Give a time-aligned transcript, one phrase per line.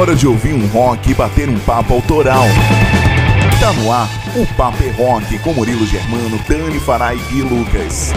[0.00, 2.46] hora de ouvir um rock e bater um papo autoral.
[3.60, 8.12] Tá no ar o Papo é Rock com Murilo Germano, Dani Farai e Lucas.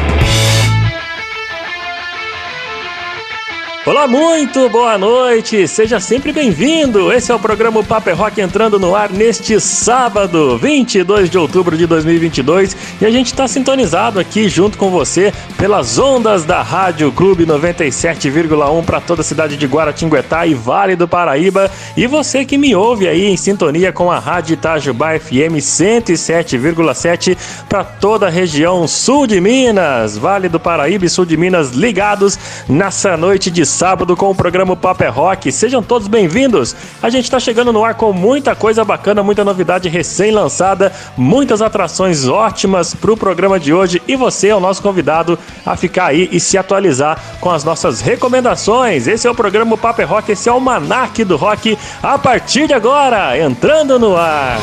[3.86, 7.12] Olá, muito boa noite, seja sempre bem-vindo.
[7.12, 11.76] Esse é o programa Paper é Rock entrando no ar neste sábado, 22 de outubro
[11.76, 17.12] de 2022, e a gente está sintonizado aqui junto com você pelas ondas da Rádio
[17.12, 22.58] Clube 97,1 para toda a cidade de Guaratinguetá e Vale do Paraíba, e você que
[22.58, 27.38] me ouve aí em sintonia com a Rádio Itajubá FM 107,7
[27.68, 32.40] para toda a região sul de Minas, Vale do Paraíba e sul de Minas ligados
[32.70, 35.52] nessa noite de sábado com o programa Paper é Rock.
[35.52, 36.76] Sejam todos bem-vindos.
[37.02, 42.28] A gente está chegando no ar com muita coisa bacana, muita novidade recém-lançada, muitas atrações
[42.28, 46.30] ótimas para o programa de hoje e você é o nosso convidado a ficar aí
[46.32, 49.08] e se atualizar com as nossas recomendações.
[49.08, 52.68] Esse é o programa Paper é Rock, esse é o Manac do Rock a partir
[52.68, 54.60] de agora, entrando no ar.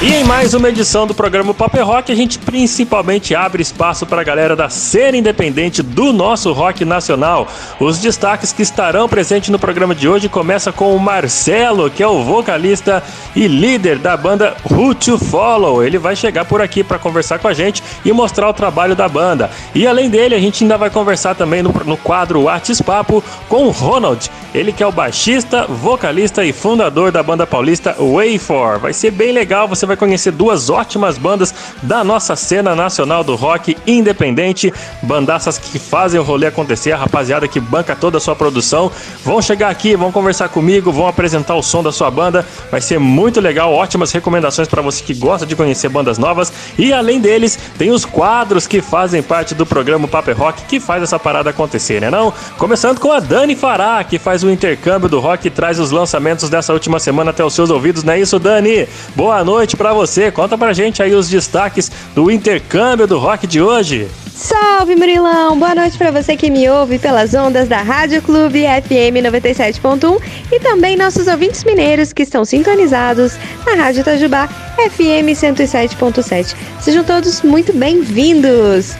[0.00, 4.20] E em mais uma edição do programa Paper Rock, a gente principalmente abre espaço para
[4.20, 7.48] a galera da cena independente do nosso rock nacional.
[7.80, 12.06] Os destaques que estarão presentes no programa de hoje começa com o Marcelo, que é
[12.06, 13.02] o vocalista
[13.34, 15.82] e líder da banda Who to Follow.
[15.82, 19.08] Ele vai chegar por aqui para conversar com a gente e mostrar o trabalho da
[19.08, 19.50] banda.
[19.74, 23.64] E além dele, a gente ainda vai conversar também no, no quadro Artes Papo com
[23.64, 28.78] o Ronald, ele que é o baixista, vocalista e fundador da banda paulista Way4.
[28.78, 33.34] Vai ser bem legal, você vai conhecer duas ótimas bandas da nossa cena nacional do
[33.34, 34.72] rock independente,
[35.02, 38.90] bandaças que fazem o rolê acontecer, a rapaziada que banca toda a sua produção.
[39.24, 42.46] Vão chegar aqui, vão conversar comigo, vão apresentar o som da sua banda.
[42.70, 46.52] Vai ser muito legal, ótimas recomendações para você que gosta de conhecer bandas novas.
[46.78, 51.02] E além deles, tem os quadros que fazem parte do programa Paper Rock que faz
[51.02, 52.32] essa parada acontecer, né não?
[52.58, 56.50] Começando com a Dani Fará, que faz o intercâmbio do rock e traz os lançamentos
[56.50, 58.86] dessa última semana até os seus ouvidos, não é isso, Dani?
[59.16, 60.30] Boa noite para você.
[60.30, 64.08] Conta pra gente aí os destaques do intercâmbio do rock de hoje.
[64.34, 65.58] Salve Murilão!
[65.58, 70.20] Boa noite para você que me ouve pelas ondas da Rádio Clube FM 97.1
[70.52, 74.46] e também nossos ouvintes mineiros que estão sintonizados na Rádio Itajubá
[74.76, 76.54] FM 107.7.
[76.80, 78.96] Sejam todos muito bem-vindos!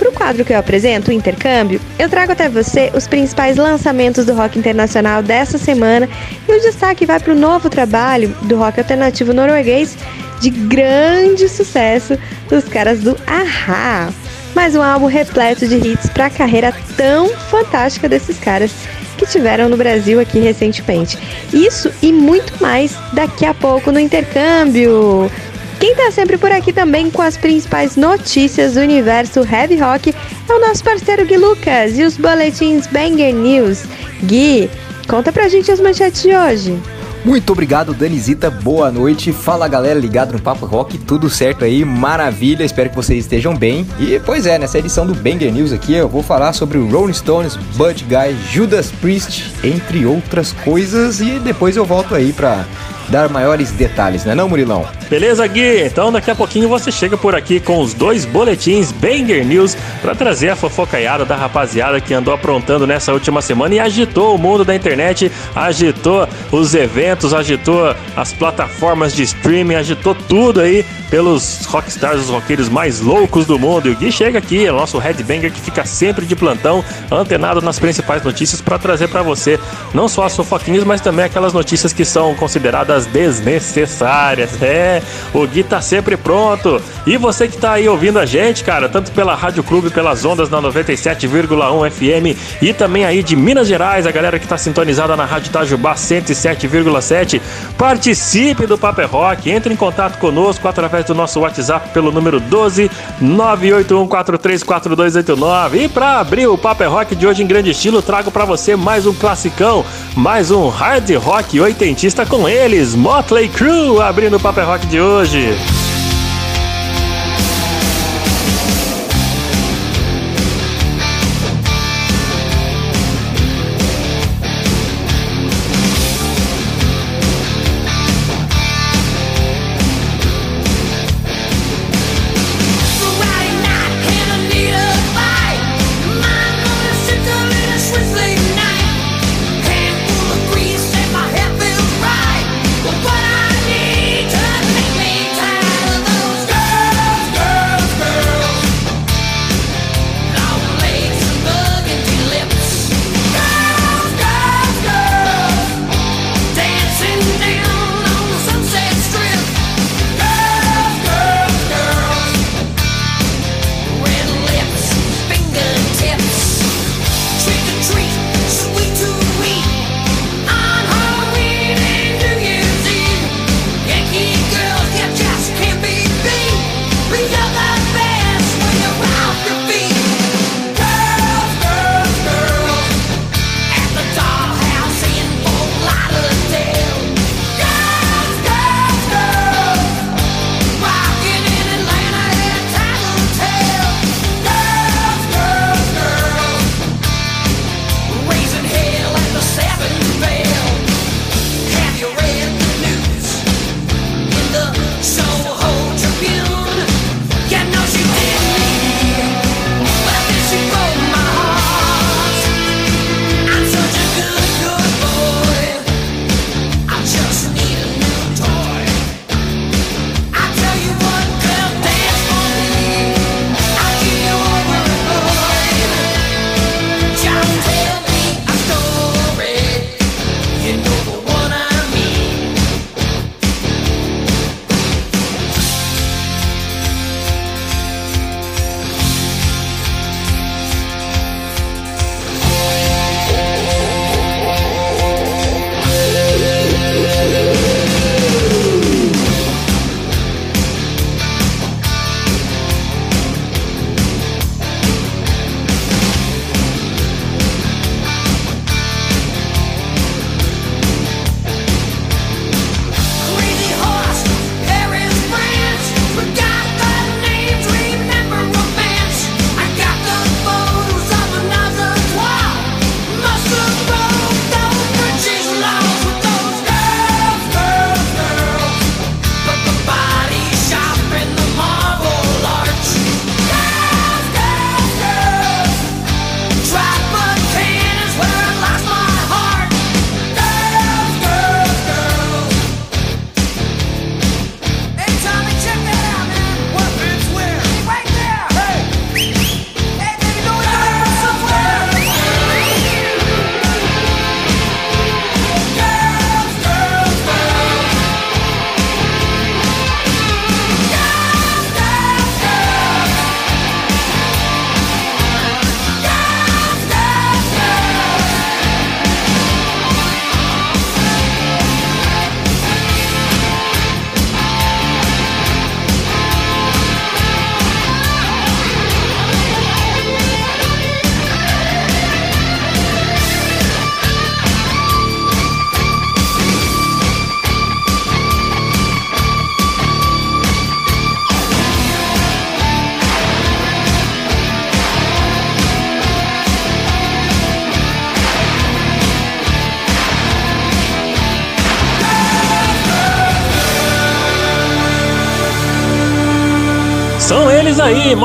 [0.00, 4.24] Para o quadro que eu apresento, o Intercâmbio, eu trago até você os principais lançamentos
[4.24, 6.08] do rock internacional dessa semana
[6.48, 9.98] e o destaque vai para o novo trabalho do rock alternativo norueguês
[10.40, 12.18] de grande sucesso
[12.48, 14.12] dos caras do Ahá.
[14.54, 18.72] Mais um álbum repleto de hits para a carreira tão fantástica desses caras
[19.16, 21.18] que tiveram no Brasil aqui recentemente.
[21.52, 25.30] Isso e muito mais daqui a pouco no intercâmbio.
[25.78, 30.14] Quem tá sempre por aqui também com as principais notícias do universo heavy rock
[30.48, 33.84] é o nosso parceiro Gui Lucas e os boletins Banger News.
[34.24, 34.68] Gui,
[35.08, 36.78] conta pra gente as manchetes de hoje.
[37.24, 38.50] Muito obrigado, Danizita.
[38.50, 39.30] Boa noite.
[39.32, 41.84] Fala galera ligado no Papo Rock, tudo certo aí?
[41.84, 43.86] Maravilha, espero que vocês estejam bem.
[43.98, 47.12] E pois é, nessa edição do Banger News aqui eu vou falar sobre o Rolling
[47.12, 51.20] Stones, Bud Guy, Judas Priest, entre outras coisas.
[51.20, 52.64] E depois eu volto aí pra
[53.10, 54.86] dar maiores detalhes, né não, Murilão?
[55.08, 55.82] Beleza, Gui?
[55.82, 60.14] Então daqui a pouquinho você chega por aqui com os dois boletins Banger News para
[60.14, 64.64] trazer a fofocaiada da rapaziada que andou aprontando nessa última semana e agitou o mundo
[64.64, 72.20] da internet, agitou os eventos, agitou as plataformas de streaming, agitou tudo aí pelos rockstars,
[72.20, 73.88] os roqueiros mais loucos do mundo.
[73.88, 77.60] E o Gui chega aqui, é o nosso headbanger que fica sempre de plantão, antenado
[77.60, 79.58] nas principais notícias para trazer para você
[79.92, 84.60] não só as fofoquinhas, mas também aquelas notícias que são consideradas desnecessárias.
[84.62, 85.02] É,
[85.32, 86.80] o Gui tá sempre pronto.
[87.06, 90.50] E você que tá aí ouvindo a gente, cara, tanto pela Rádio Clube, pelas ondas
[90.50, 95.24] na 97,1 FM e também aí de Minas Gerais, a galera que tá sintonizada na
[95.24, 97.40] Rádio Itajubá 107,7,
[97.76, 102.90] participe do Paper Rock, entre em contato conosco através do nosso WhatsApp pelo número 12
[103.22, 105.84] 981434289.
[105.84, 109.06] E para abrir o Paper Rock de hoje em grande estilo, trago para você mais
[109.06, 109.82] um classicão,
[110.16, 115.79] mais um hard rock oitentista com eles, Motley Crue, abrindo o Paper Rock de hoje.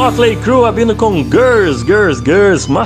[0.06, 2.86] Motley Crue abrindo com Girls, Girls, Girls, uma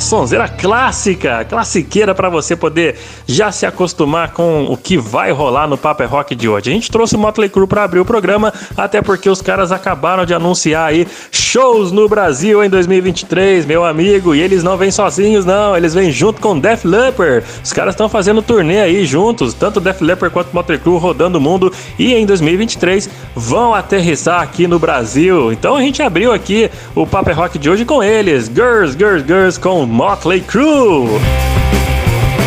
[0.57, 2.97] clássica, classiqueira para você poder
[3.27, 6.69] já se acostumar com o que vai rolar no Paper Rock de hoje.
[6.69, 10.25] A gente trouxe o Motley Crue para abrir o programa, até porque os caras acabaram
[10.25, 15.43] de anunciar aí shows no Brasil em 2023, meu amigo, e eles não vêm sozinhos
[15.43, 17.45] não, eles vêm junto com Def Leppard.
[17.61, 21.41] Os caras estão fazendo turnê aí juntos, tanto Def Leppard quanto Motley Crue rodando o
[21.41, 25.51] mundo e em 2023 vão aterrissar aqui no Brasil.
[25.51, 29.59] Então a gente abriu aqui o Paper Rock de hoje com eles, Girls, Girls, Girls
[29.59, 31.19] com Motley Crue.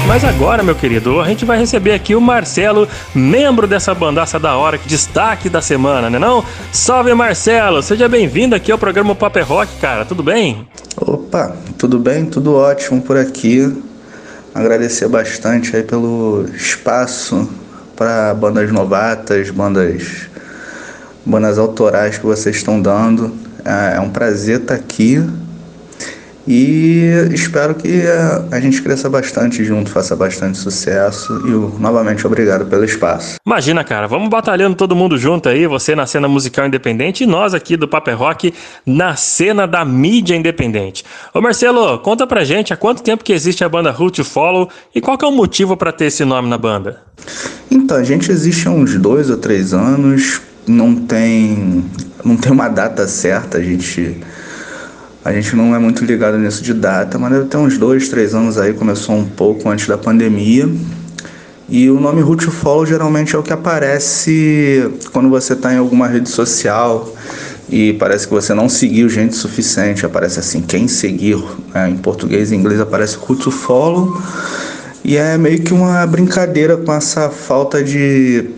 [0.07, 4.57] Mas agora, meu querido, a gente vai receber aqui o Marcelo, membro dessa bandaça da
[4.57, 6.45] hora, que destaque da semana, né não?
[6.71, 7.83] Salve, Marcelo!
[7.83, 10.05] Seja bem-vindo aqui ao programa Paper Rock, cara.
[10.05, 10.69] Tudo bem?
[10.97, 12.27] Opa, tudo bem?
[12.27, 13.83] Tudo ótimo por aqui.
[14.55, 17.49] Agradecer bastante aí pelo espaço
[17.97, 20.31] para bandas novatas, bandas
[21.25, 23.42] bandas autorais que vocês estão dando.
[23.65, 25.23] É, é um prazer estar aqui
[26.47, 28.03] e espero que
[28.51, 33.37] a, gente cresça bastante junto, faça bastante sucesso e novamente obrigado pelo espaço.
[33.47, 37.55] Imagina, cara, vamos batalhando todo mundo junto aí, você na cena musical independente e nós
[37.55, 38.53] aqui do Paper Rock
[38.85, 41.05] na cena da mídia independente.
[41.33, 44.69] Ô Marcelo, conta pra gente há quanto tempo que existe a banda Who to Follow
[44.93, 47.01] e qual que é o motivo para ter esse nome na banda?
[47.71, 51.85] Então, a gente existe há uns dois ou três anos, não tem,
[52.25, 54.21] não tem uma data certa, a gente
[55.25, 58.35] a gente não é muito ligado nisso de data, mas deve ter uns dois, três
[58.35, 60.69] anos aí, começou um pouco antes da pandemia.
[61.69, 66.09] E o nome Root Follow geralmente é o que aparece quando você está em alguma
[66.09, 67.15] rede social
[67.71, 70.05] e parece que você não seguiu gente suficiente.
[70.05, 71.43] Aparece assim, quem seguir,
[71.73, 74.21] é, em português e inglês aparece Root Follow.
[75.05, 78.51] E é meio que uma brincadeira com essa falta de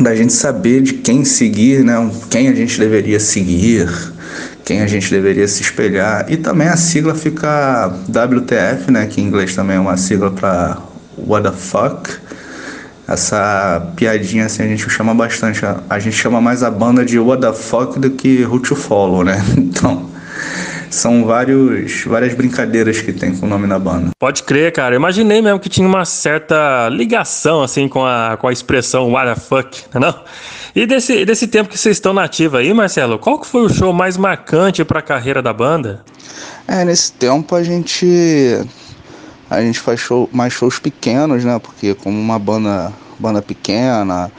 [0.00, 2.10] da gente saber de quem seguir, né?
[2.30, 3.88] Quem a gente deveria seguir
[4.68, 6.26] quem a gente deveria se espelhar.
[6.28, 10.76] E também a sigla fica WTF, né, que em inglês também é uma sigla para
[11.16, 12.10] What the fuck.
[13.08, 15.62] Essa piadinha assim a gente chama bastante.
[15.88, 19.24] A, gente chama mais a banda de What the fuck do que Who to Follow,
[19.24, 19.42] né?
[19.56, 20.10] Então,
[20.90, 24.10] são vários, várias brincadeiras que tem com o nome da banda.
[24.18, 24.94] Pode crer, cara.
[24.94, 29.34] Eu imaginei mesmo que tinha uma certa ligação, assim, com a, com a expressão what
[29.34, 30.14] the fuck, não?
[30.74, 33.68] E desse, desse tempo que vocês estão na ativa aí, Marcelo, qual que foi o
[33.68, 36.04] show mais marcante para a carreira da banda?
[36.66, 38.06] É, nesse tempo a gente
[39.50, 41.58] a gente faz show, mais shows pequenos, né?
[41.58, 44.30] Porque como uma banda banda pequena,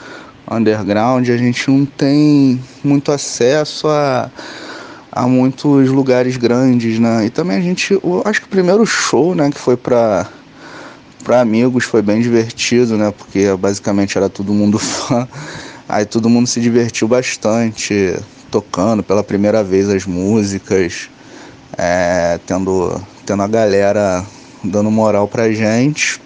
[0.50, 4.30] underground, a gente não tem muito acesso a
[5.12, 7.26] a muitos lugares grandes, né?
[7.26, 10.28] E também a gente, eu acho que o primeiro show, né, que foi para
[11.24, 13.14] para amigos foi bem divertido, né?
[13.16, 15.28] Porque basicamente era todo mundo fã.
[15.88, 18.16] Aí todo mundo se divertiu bastante
[18.50, 21.10] tocando pela primeira vez as músicas,
[21.78, 24.26] é, tendo tendo a galera
[24.64, 26.20] dando moral pra gente.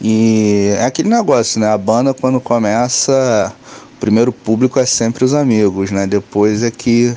[0.00, 1.68] E é aquele negócio, né?
[1.68, 3.52] A banda quando começa,
[3.94, 6.06] o primeiro público é sempre os amigos, né?
[6.06, 7.14] Depois é que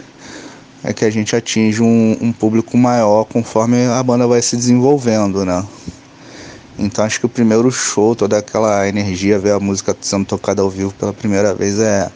[0.83, 5.45] é que a gente atinge um, um público maior conforme a banda vai se desenvolvendo,
[5.45, 5.65] né?
[6.77, 10.69] Então acho que o primeiro show, toda aquela energia, ver a música sendo tocada ao
[10.69, 12.09] vivo pela primeira vez é.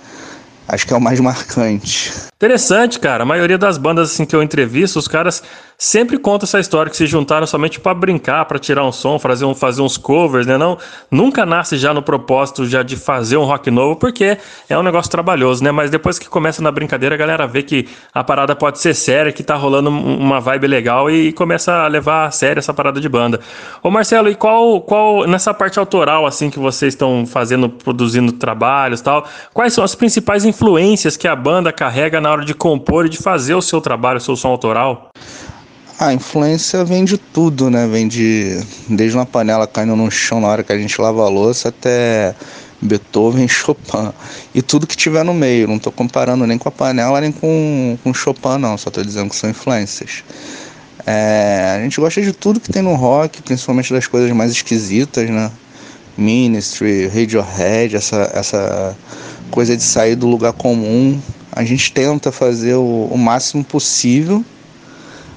[0.68, 2.12] Acho que é o mais marcante.
[2.38, 3.24] Interessante, cara.
[3.24, 5.42] A maioria das bandas assim que eu entrevisto, os caras
[5.77, 9.46] sempre contam essa história que se juntaram somente para brincar, para tirar um som, fazer,
[9.46, 10.58] um, fazer uns covers, né?
[10.58, 10.77] Não,
[11.10, 14.38] nunca nasce já no propósito já de fazer um rock novo, porque
[14.70, 15.72] é um negócio trabalhoso, né?
[15.72, 19.32] Mas depois que começa na brincadeira, a galera vê que a parada pode ser séria,
[19.32, 23.08] que tá rolando uma vibe legal e começa a levar a sério essa parada de
[23.08, 23.39] banda.
[23.82, 29.00] Ô Marcelo, e qual, qual nessa parte autoral assim que vocês estão fazendo, produzindo trabalhos,
[29.00, 33.10] tal, quais são as principais influências que a banda carrega na hora de compor e
[33.10, 35.10] de fazer o seu trabalho, o seu som autoral?
[36.00, 37.88] A influência vem de tudo, né?
[37.88, 41.29] Vem de desde uma panela caindo no chão na hora que a gente lava a
[41.29, 42.36] louça até
[42.82, 44.12] Beethoven, Chopin
[44.55, 45.67] e tudo que tiver no meio.
[45.67, 48.75] Não estou comparando nem com a panela nem com, com Chopin, não.
[48.75, 50.24] Só estou dizendo que são influências.
[51.05, 55.29] É, a gente gosta de tudo que tem no rock, principalmente das coisas mais esquisitas,
[55.29, 55.51] né?
[56.17, 58.98] Ministry, Radiohead, essa, essa
[59.51, 61.22] coisa de sair do lugar comum.
[61.56, 64.44] A gente tenta fazer o, o máximo possível.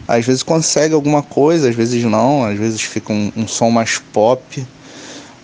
[0.07, 3.99] Às vezes consegue alguma coisa, às vezes não, às vezes fica um, um som mais
[4.13, 4.67] pop.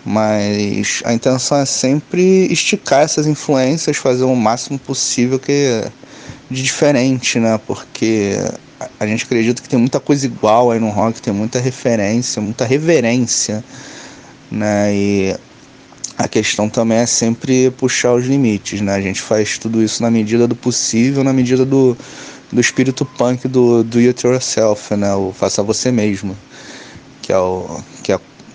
[0.04, 5.84] Mas a intenção é sempre esticar essas influências, fazer o máximo possível que
[6.50, 7.58] de diferente, né?
[7.66, 8.36] Porque
[8.98, 12.64] a gente acredita que tem muita coisa igual aí no rock, tem muita referência, muita
[12.64, 13.64] reverência,
[14.50, 14.94] né?
[14.94, 15.36] E
[16.16, 18.94] a questão também é sempre puxar os limites, né?
[18.94, 21.96] A gente faz tudo isso na medida do possível, na medida do,
[22.52, 25.14] do espírito punk do do it yourself, né?
[25.14, 26.36] O faça você mesmo,
[27.20, 27.82] que é o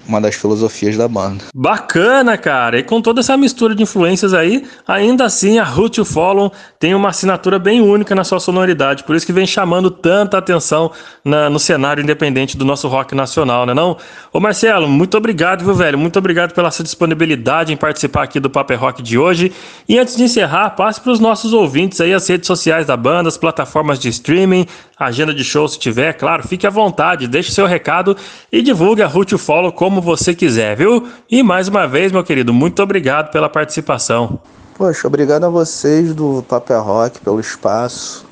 [0.09, 1.45] uma das filosofias da banda.
[1.53, 2.79] Bacana, cara.
[2.79, 6.95] E com toda essa mistura de influências aí, ainda assim a Root to Follow tem
[6.95, 9.03] uma assinatura bem única na sua sonoridade.
[9.03, 10.91] Por isso que vem chamando tanta atenção
[11.23, 13.97] na, no cenário independente do nosso rock nacional, né não?
[14.33, 15.97] Ô Marcelo, muito obrigado, viu, velho?
[15.97, 19.51] Muito obrigado pela sua disponibilidade em participar aqui do Paper Rock de hoje.
[19.87, 23.29] E antes de encerrar, passe para os nossos ouvintes aí as redes sociais da banda,
[23.29, 24.65] as plataformas de streaming,
[24.97, 28.17] agenda de show se tiver, claro, fique à vontade, deixe seu recado
[28.51, 31.07] e divulgue a Root to Follow como como você quiser, viu?
[31.29, 34.39] E mais uma vez, meu querido, muito obrigado pela participação.
[34.75, 38.25] Poxa, obrigado a vocês do Papel Rock pelo espaço.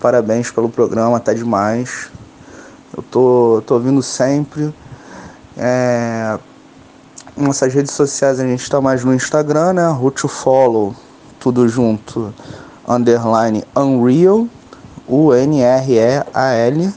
[0.00, 2.10] Parabéns pelo programa, tá demais.
[2.96, 4.74] Eu tô, tô ouvindo sempre.
[5.58, 6.38] É...
[7.36, 9.88] Nossas redes sociais a gente está mais no Instagram, né?
[9.88, 10.94] Root Follow,
[11.38, 12.32] tudo junto,
[12.88, 14.48] underline Unreal,
[15.06, 16.94] U-N-R-E-A-L.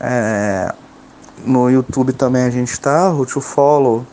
[0.00, 0.74] É...
[1.48, 4.04] No YouTube também a gente está, Root to Follow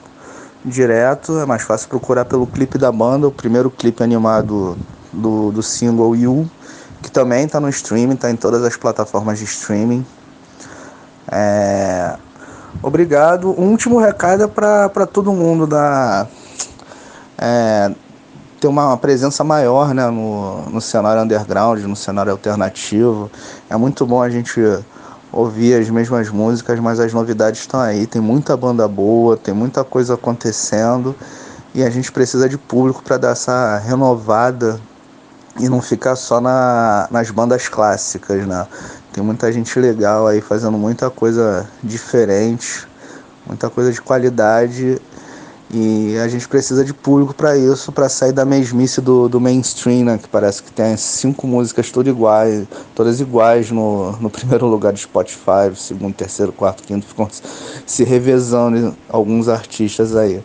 [0.63, 1.37] direto.
[1.37, 4.77] É mais fácil procurar pelo clipe da banda, o primeiro clipe animado
[5.11, 6.49] do, do single You,
[7.01, 10.05] que também está no streaming, está em todas as plataformas de streaming.
[11.29, 12.15] É...
[12.81, 13.49] Obrigado.
[13.59, 16.27] Um último recado é para todo mundo da.
[17.37, 17.91] É,
[18.61, 23.29] ter uma presença maior né, no, no cenário underground, no cenário alternativo.
[23.69, 24.61] É muito bom a gente
[25.35, 28.07] ouvir as mesmas músicas, mas as novidades estão aí.
[28.07, 31.13] Tem muita banda boa, tem muita coisa acontecendo
[31.73, 34.79] e a gente precisa de público para dar essa renovada
[35.59, 38.65] e não ficar só na, nas bandas clássicas, né?
[39.11, 42.87] Tem muita gente legal aí fazendo muita coisa diferente,
[43.45, 45.01] muita coisa de qualidade
[45.71, 50.05] e a gente precisa de público para isso, para sair da mesmice do, do mainstream,
[50.05, 50.19] né?
[50.21, 54.99] Que parece que tem cinco músicas todas iguais, todas iguais no, no primeiro lugar do
[54.99, 57.27] Spotify, segundo, terceiro, quarto, quinto, ficam
[57.85, 60.41] se revezando alguns artistas aí.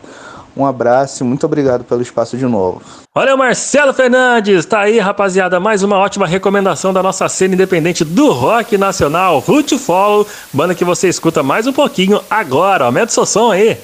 [0.57, 2.83] Um abraço e muito obrigado pelo espaço de novo.
[3.15, 8.05] Olha o Marcelo Fernandes, tá aí rapaziada, mais uma ótima recomendação da nossa cena independente
[8.05, 13.13] do rock nacional, Root Follow, banda que você escuta mais um pouquinho agora, aumenta o
[13.13, 13.79] seu som aí.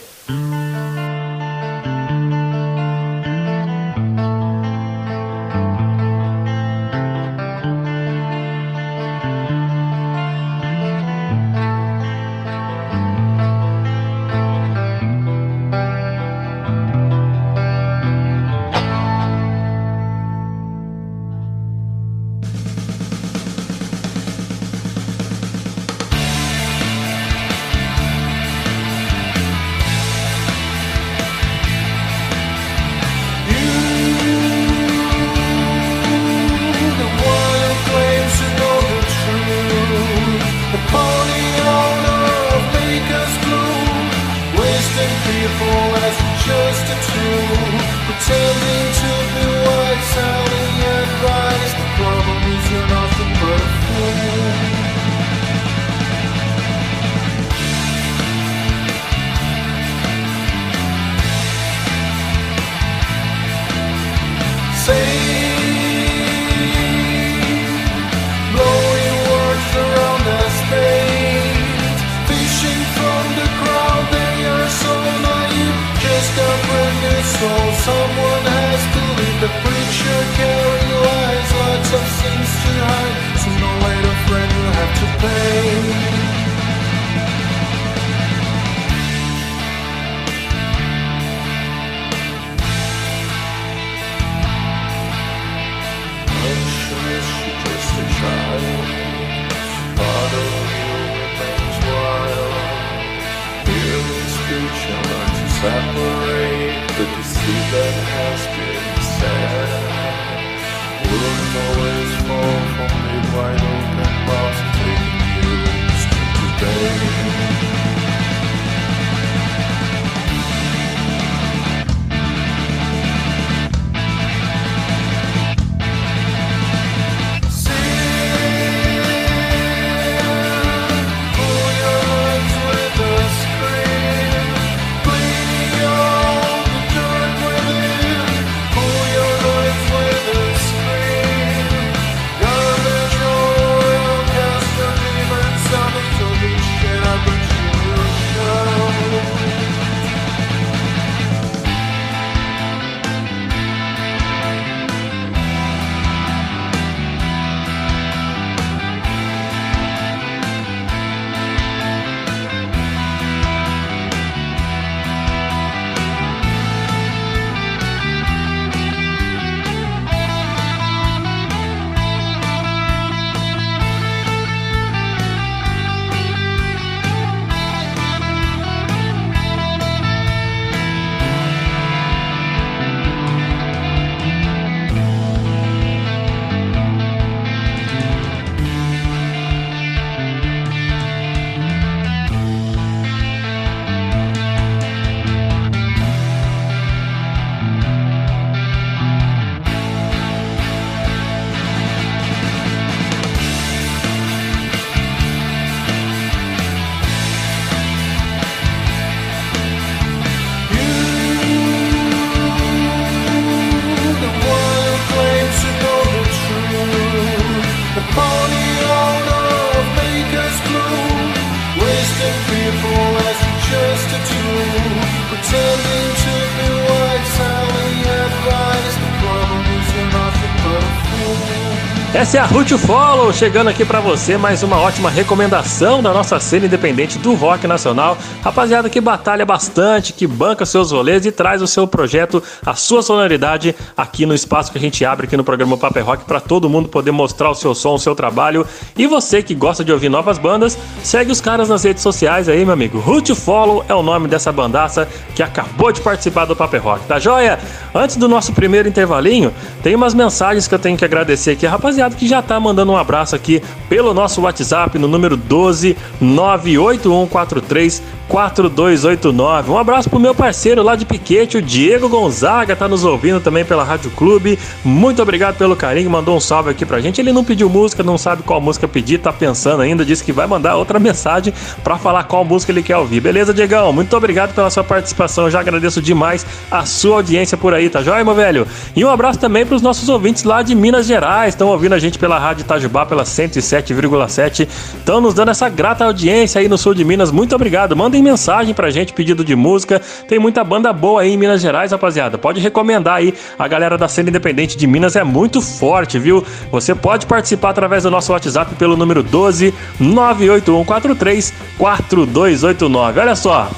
[232.27, 236.41] Essa é a Root Follow, chegando aqui para você mais uma ótima recomendação da nossa
[236.41, 238.19] cena independente do rock nacional.
[238.43, 243.01] Rapaziada que batalha bastante, que banca seus rolês e traz o seu projeto, a sua
[243.01, 246.69] sonoridade aqui no espaço que a gente abre aqui no programa Paper Rock para todo
[246.69, 248.67] mundo poder mostrar o seu som, o seu trabalho.
[248.99, 252.65] E você que gosta de ouvir novas bandas, segue os caras nas redes sociais aí,
[252.65, 252.99] meu amigo.
[252.99, 257.21] Root Follow é o nome dessa bandaça que acabou de participar do Paper Rock, tá
[257.21, 257.57] joia?
[257.95, 262.16] Antes do nosso primeiro intervalinho, tem umas mensagens que eu tenho que agradecer aqui, rapaziada
[262.17, 269.71] que já tá mandando um abraço aqui pelo nosso WhatsApp no número 12 98143 4289.
[269.71, 273.65] Um abraço pro meu parceiro lá de Piquete, o Diego Gonzaga, tá nos ouvindo também
[273.65, 274.59] pela Rádio Clube.
[274.85, 277.21] Muito obrigado pelo carinho, mandou um salve aqui pra gente.
[277.21, 280.47] Ele não pediu música, não sabe qual música pedir, tá pensando ainda, disse que vai
[280.47, 281.53] mandar outra mensagem
[281.85, 283.21] para falar qual música ele quer ouvir.
[283.21, 283.93] Beleza, Diegão?
[283.93, 288.25] Muito obrigado pela sua participação, já agradeço demais a sua audiência por aí, tá joia,
[288.25, 288.67] meu velho?
[288.95, 292.06] E um abraço também pros nossos ouvintes lá de Minas Gerais, estão ouvindo a gente
[292.15, 294.69] pela Rádio Itajubá, pela 107,7.
[294.99, 297.31] Estão nos dando essa grata audiência aí no sul de Minas.
[297.31, 297.97] Muito obrigado.
[297.97, 300.01] Mandem mensagem pra gente, pedido de música.
[300.29, 302.39] Tem muita banda boa aí em Minas Gerais, rapaziada.
[302.39, 303.35] Pode recomendar aí.
[303.59, 306.45] A galera da cena independente de Minas é muito forte, viu?
[306.71, 313.21] Você pode participar através do nosso WhatsApp pelo número 12 98143 4289.
[313.21, 313.71] Olha só,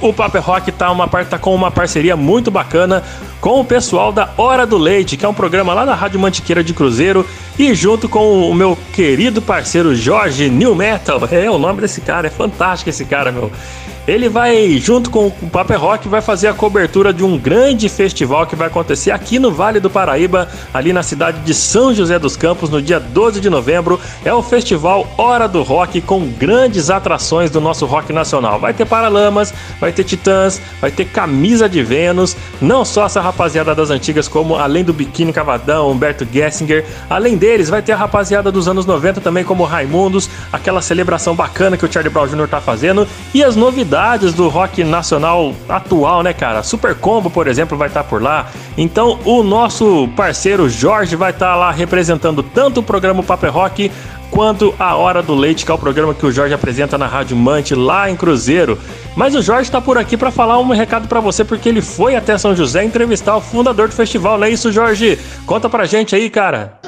[0.00, 3.02] o Paper Rock tá, uma, tá com uma parceria muito bacana
[3.44, 6.64] com o pessoal da Hora do Leite, que é um programa lá da Rádio Mantiqueira
[6.64, 7.26] de Cruzeiro,
[7.58, 11.20] e junto com o meu querido parceiro Jorge New Metal.
[11.30, 13.52] É o nome desse cara, é fantástico esse cara, meu.
[14.06, 18.46] Ele vai, junto com o Paper Rock, vai fazer a cobertura de um grande festival
[18.46, 22.36] que vai acontecer aqui no Vale do Paraíba, ali na cidade de São José dos
[22.36, 23.98] Campos, no dia 12 de novembro.
[24.22, 28.60] É o festival Hora do Rock, com grandes atrações do nosso rock nacional.
[28.60, 33.74] Vai ter Paralamas, vai ter Titãs, vai ter Camisa de Vênus, não só essa rapaziada
[33.74, 38.52] das antigas, como além do Biquíni Cavadão, Humberto Gessinger, além deles, vai ter a rapaziada
[38.52, 42.46] dos anos 90 também, como Raimundos, aquela celebração bacana que o Charlie Brown Jr.
[42.46, 46.62] tá fazendo, e as novidades do rock nacional atual, né, cara?
[46.62, 48.46] Super Combo, por exemplo, vai estar tá por lá.
[48.78, 53.90] Então, o nosso parceiro Jorge vai estar tá lá representando tanto o programa Paper Rock
[54.34, 57.36] quanto a Hora do Leite, que é o programa que o Jorge apresenta na Rádio
[57.36, 58.76] Mante lá em Cruzeiro.
[59.16, 62.16] Mas o Jorge está por aqui para falar um recado para você porque ele foi
[62.16, 65.20] até São José entrevistar o fundador do festival, não é isso, Jorge?
[65.46, 66.80] Conta pra gente aí, cara.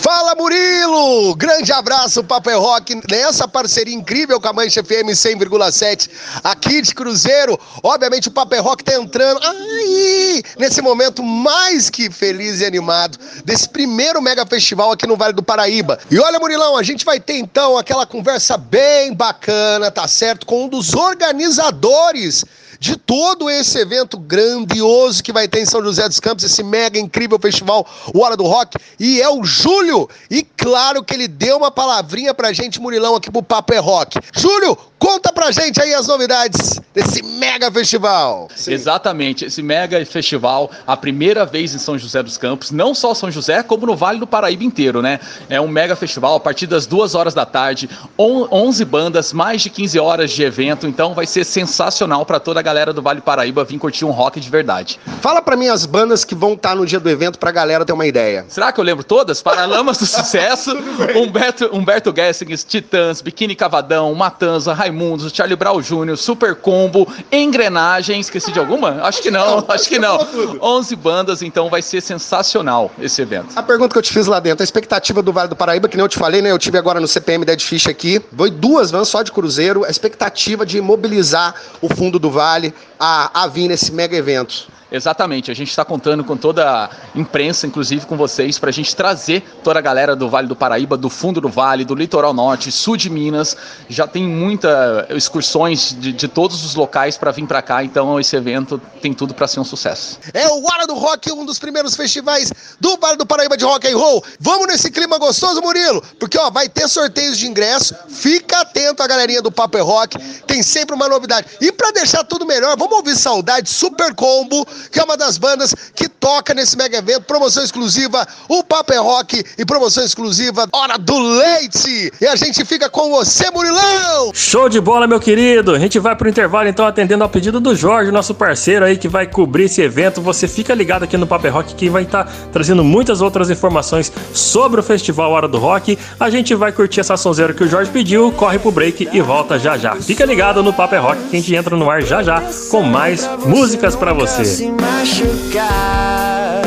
[0.00, 1.36] Fala Murilo!
[1.36, 6.10] Grande abraço, Paper Rock, nessa parceria incrível com a Mancha FM 100,7
[6.42, 7.58] aqui de Cruzeiro.
[7.84, 13.68] Obviamente o Paper Rock tá entrando aí nesse momento mais que feliz e animado desse
[13.68, 15.98] primeiro mega festival aqui no Vale do Paraíba.
[16.10, 20.46] E olha, Murilão, a gente vai ter então aquela conversa bem bacana, tá certo?
[20.46, 22.42] Com um dos organizadores
[22.80, 26.98] de todo esse evento grandioso que vai ter em São José dos Campos, esse mega
[26.98, 30.08] incrível festival O Hora do Rock, e é o Júlio.
[30.30, 34.18] E claro que ele deu uma palavrinha pra gente, Murilão, aqui pro Papo é Rock.
[34.34, 38.50] Júlio, Conta pra gente aí as novidades desse mega festival.
[38.54, 38.74] Sim.
[38.74, 43.30] Exatamente, esse mega festival, a primeira vez em São José dos Campos, não só São
[43.30, 45.18] José, como no Vale do Paraíba inteiro, né?
[45.48, 47.88] É um mega festival a partir das duas horas da tarde,
[48.18, 52.62] 11 bandas, mais de 15 horas de evento, então vai ser sensacional para toda a
[52.70, 55.00] galera do Vale do Paraíba vir curtir um rock de verdade.
[55.20, 57.84] Fala pra mim as bandas que vão estar tá no dia do evento pra galera
[57.84, 58.44] ter uma ideia.
[58.48, 59.42] Será que eu lembro todas?
[59.42, 60.70] Paralamas do Sucesso,
[61.16, 68.20] Humberto, Humberto Gessings, Titãs, Biquíni Cavadão, Matanza, Raimundo, Raimundos, Charlie Brown Jr., Super Combo, Engrenagem,
[68.20, 69.02] esqueci de alguma?
[69.02, 70.18] Acho que não, acho que não.
[70.60, 73.48] 11 bandas, então vai ser sensacional esse evento.
[73.56, 75.96] A pergunta que eu te fiz lá dentro, a expectativa do Vale do Paraíba, que
[75.96, 76.50] nem eu te falei, né?
[76.50, 79.88] Eu tive agora no CPM Dead Fish aqui, foi duas vans só de cruzeiro, a
[79.88, 82.59] expectativa de mobilizar o fundo do Vale
[82.98, 84.68] a, a vir nesse mega evento.
[84.90, 88.94] Exatamente, a gente está contando com toda a imprensa, inclusive com vocês, para a gente
[88.96, 92.72] trazer toda a galera do Vale do Paraíba, do fundo do Vale, do litoral norte,
[92.72, 93.56] sul de Minas.
[93.88, 98.34] Já tem muitas excursões de, de, todos os locais para vir para cá, então esse
[98.34, 100.18] evento tem tudo para ser um sucesso.
[100.34, 103.86] É o Hora do Rock, um dos primeiros festivais do Vale do Paraíba de rock
[103.86, 104.24] and roll.
[104.40, 107.94] Vamos nesse clima gostoso, Murilo, porque ó, vai ter sorteios de ingresso.
[108.08, 111.46] Fica atento a galerinha do Paper Rock, tem sempre uma novidade.
[111.60, 115.74] E para deixar tudo melhor, vamos ouvir Saudade Super Combo que é uma das bandas
[115.94, 117.22] que toca nesse mega evento.
[117.22, 122.12] Promoção exclusiva, o Paper é Rock e promoção exclusiva, Hora do Leite.
[122.20, 124.32] E a gente fica com você, Murilão!
[124.34, 125.74] Show de bola, meu querido!
[125.74, 129.08] A gente vai pro intervalo então atendendo ao pedido do Jorge, nosso parceiro aí que
[129.08, 130.20] vai cobrir esse evento.
[130.20, 133.50] Você fica ligado aqui no Paper é Rock que vai estar tá trazendo muitas outras
[133.50, 135.98] informações sobre o festival Hora do Rock.
[136.18, 139.58] A gente vai curtir essa sonzeira que o Jorge pediu, corre pro break e volta
[139.58, 139.96] já já.
[139.96, 142.82] Fica ligado no Paper é Rock que a gente entra no ar já já com
[142.82, 146.62] mais músicas para você machucar.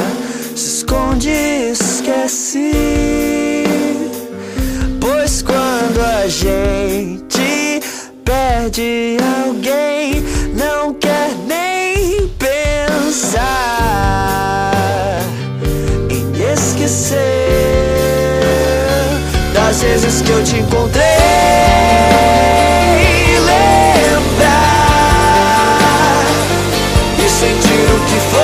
[0.55, 2.71] Se esconde e esquece.
[4.99, 7.81] Pois quando a gente
[8.23, 10.23] perde alguém,
[10.55, 13.53] não quer nem pensar
[16.09, 17.19] em esquecer
[19.53, 21.03] das vezes que eu te encontrei.
[23.45, 24.92] Lembrar.
[28.13, 28.43] before.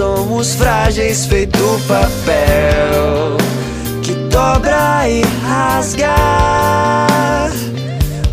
[0.00, 3.36] Somos frágeis feito papel
[4.02, 6.16] que dobra e rasga.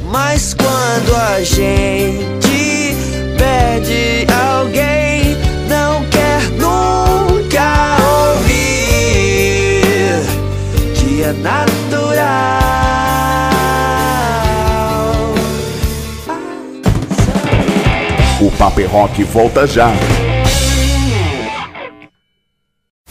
[0.10, 2.96] Mas quando a gente
[3.38, 5.36] pede alguém,
[5.68, 7.98] não quer nunca
[8.30, 9.82] ouvir
[10.96, 12.62] que é natural.
[18.40, 19.92] O Paper Rock volta já.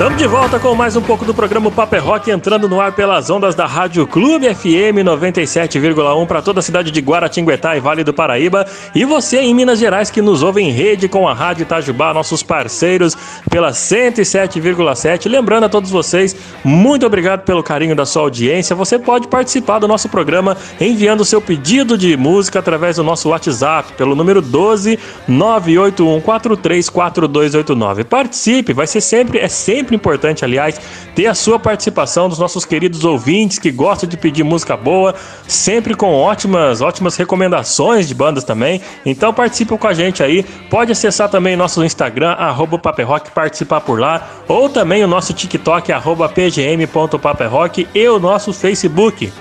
[0.00, 3.28] Estamos de volta com mais um pouco do programa Paper Rock entrando no ar pelas
[3.28, 8.14] ondas da Rádio Clube FM 97,1 para toda a cidade de Guaratinguetá e Vale do
[8.14, 8.64] Paraíba.
[8.94, 12.42] E você em Minas Gerais que nos ouve em rede com a Rádio Itajubá, nossos
[12.42, 13.14] parceiros
[13.50, 15.28] pela 107,7.
[15.28, 16.34] Lembrando a todos vocês,
[16.64, 18.74] muito obrigado pelo carinho da sua audiência.
[18.74, 23.92] Você pode participar do nosso programa enviando seu pedido de música através do nosso WhatsApp
[23.98, 28.04] pelo número 12 981434289.
[28.04, 30.80] Participe, vai ser sempre é sempre sempre importante, aliás,
[31.14, 35.14] ter a sua participação dos nossos queridos ouvintes que gostam de pedir música boa,
[35.48, 38.80] sempre com ótimas, ótimas recomendações de bandas também.
[39.04, 40.44] Então participe com a gente aí.
[40.70, 45.92] Pode acessar também nosso Instagram, arroba Paperrock, participar por lá, ou também o nosso TikTok,
[45.92, 49.32] arroba pgm.paperrock e o nosso Facebook,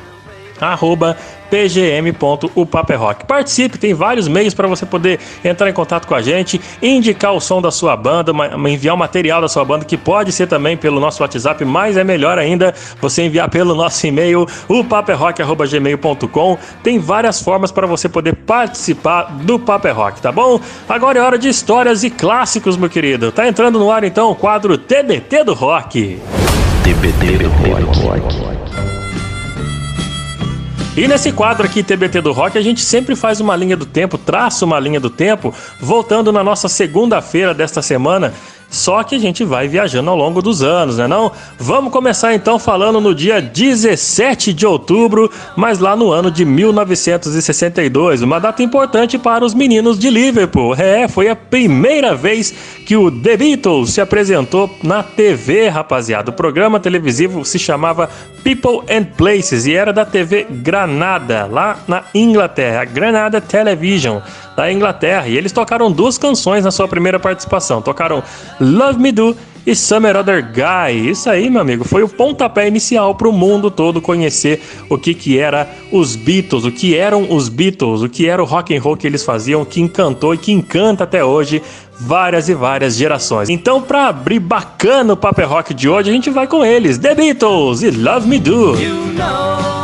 [0.68, 1.18] arroba
[1.50, 3.26] pgm.upaperrock.
[3.26, 7.40] Participe, tem vários meios para você poder entrar em contato com a gente, indicar o
[7.40, 8.32] som da sua banda,
[8.70, 12.04] enviar o material da sua banda, que pode ser também pelo nosso WhatsApp, mas é
[12.04, 16.58] melhor ainda você enviar pelo nosso e-mail, upaperrock.gmail.com.
[16.84, 20.60] Tem várias formas para você poder participar do Paper Rock, tá bom?
[20.88, 23.32] Agora é hora de histórias e clássicos, meu querido.
[23.32, 26.20] Tá entrando no ar então o quadro TBT do Rock.
[26.84, 28.99] TBT do Rock.
[31.00, 34.18] E nesse quadro aqui, TBT do Rock, a gente sempre faz uma linha do tempo,
[34.18, 38.34] traça uma linha do tempo, voltando na nossa segunda-feira desta semana
[38.70, 41.32] só que a gente vai viajando ao longo dos anos, né não?
[41.58, 48.22] Vamos começar então falando no dia 17 de outubro, mas lá no ano de 1962,
[48.22, 50.76] uma data importante para os meninos de Liverpool.
[50.76, 52.54] É, foi a primeira vez
[52.86, 56.30] que o The Beatles se apresentou na TV, rapaziada.
[56.30, 58.10] O programa televisivo se chamava
[58.44, 64.22] People and Places e era da TV Granada, lá na Inglaterra, Granada Television
[64.56, 65.28] da Inglaterra.
[65.28, 67.82] E eles tocaram duas canções na sua primeira participação.
[67.82, 68.24] Tocaram
[68.60, 71.10] Love Me Do e Summer Other Guy.
[71.10, 75.14] Isso aí, meu amigo, foi o pontapé inicial para o mundo todo conhecer o que
[75.14, 78.82] que era os Beatles, o que eram os Beatles, o que era o rock and
[78.82, 81.62] roll que eles faziam, que encantou e que encanta até hoje
[82.00, 83.50] várias e várias gerações.
[83.50, 87.14] Então, para abrir bacana o Paper Rock de hoje, a gente vai com eles, The
[87.14, 88.76] Beatles e Love Me Do.
[88.82, 89.79] You know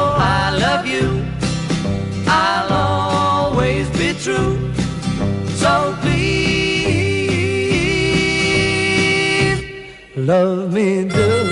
[10.26, 11.45] love me do.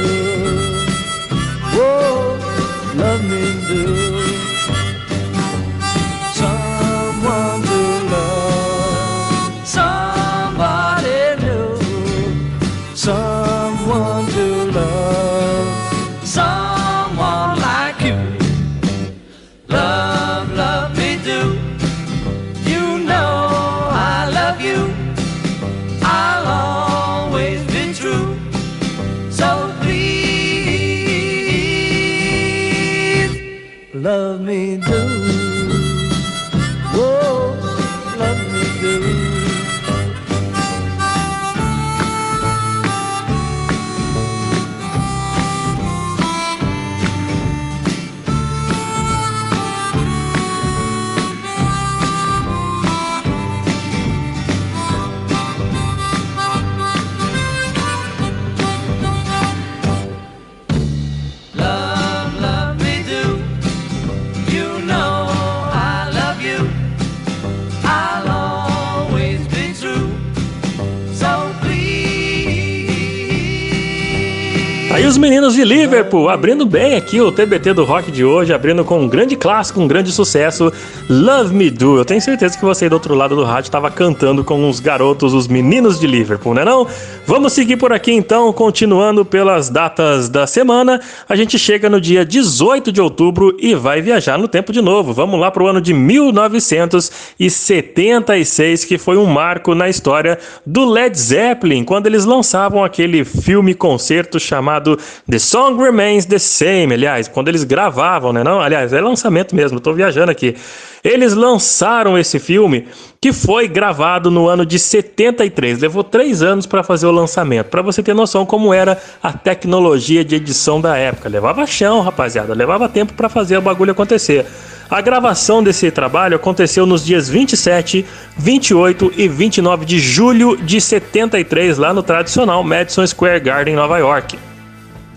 [75.23, 79.07] Meninos de Liverpool, abrindo bem aqui o TBT do rock de hoje, abrindo com um
[79.07, 80.69] grande clássico, um grande sucesso,
[81.09, 81.97] Love Me Do.
[81.97, 84.81] Eu tenho certeza que você aí do outro lado do rádio estava cantando com os
[84.81, 86.86] garotos, os meninos de Liverpool, né não?
[87.25, 90.99] Vamos seguir por aqui então, continuando pelas datas da semana.
[91.29, 95.13] A gente chega no dia 18 de outubro e vai viajar no tempo de novo.
[95.13, 101.17] Vamos lá para o ano de 1976, que foi um marco na história do Led
[101.17, 104.99] Zeppelin, quando eles lançavam aquele filme concerto chamado
[105.30, 106.93] The Song Remains the Same.
[106.93, 108.43] Aliás, quando eles gravavam, né?
[108.43, 110.56] Não, aliás, é lançamento mesmo, estou viajando aqui.
[111.04, 112.88] Eles lançaram esse filme
[113.19, 115.80] que foi gravado no ano de 73.
[115.80, 120.23] Levou três anos para fazer o lançamento, para você ter noção como era a tecnologia
[120.23, 121.28] de edição da época.
[121.28, 124.45] Levava chão, rapaziada, levava tempo para fazer o bagulho acontecer.
[124.89, 128.06] A gravação desse trabalho aconteceu nos dias 27,
[128.38, 134.38] 28 e 29 de julho de 73, lá no tradicional Madison Square Garden, Nova York.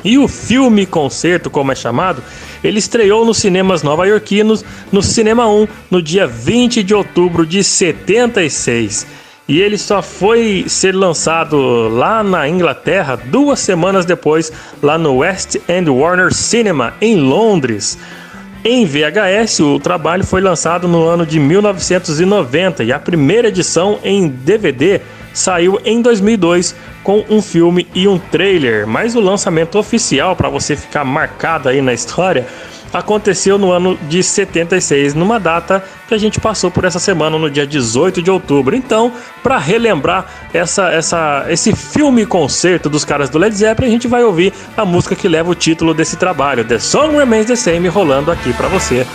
[0.06, 2.22] E o filme concerto, como é chamado,
[2.62, 9.04] ele estreou nos cinemas nova-iorquinos no Cinema 1 no dia 20 de outubro de 76.
[9.48, 15.56] E ele só foi ser lançado lá na Inglaterra duas semanas depois, lá no West
[15.68, 17.98] End Warner Cinema, em Londres.
[18.64, 24.28] Em VHS, o trabalho foi lançado no ano de 1990 e a primeira edição em
[24.28, 25.00] DVD
[25.36, 30.74] saiu em 2002 com um filme e um trailer, mas o lançamento oficial para você
[30.74, 32.46] ficar marcado aí na história
[32.92, 37.50] aconteceu no ano de 76, numa data que a gente passou por essa semana no
[37.50, 38.74] dia 18 de outubro.
[38.74, 44.08] Então, para relembrar essa, essa, esse filme concerto dos caras do Led Zeppelin, a gente
[44.08, 47.88] vai ouvir a música que leva o título desse trabalho, The Song Remains the Same,
[47.88, 49.06] rolando aqui para você.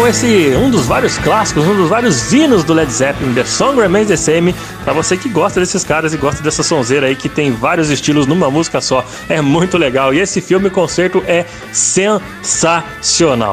[0.00, 3.78] Com esse um dos vários clássicos, um dos vários hinos do Led Zeppelin, The Song
[3.78, 7.28] Remains the Same, para você que gosta desses caras e gosta dessa sonzeira aí que
[7.28, 9.04] tem vários estilos numa música só.
[9.28, 10.14] É muito legal.
[10.14, 12.39] E esse filme concerto é sensacional.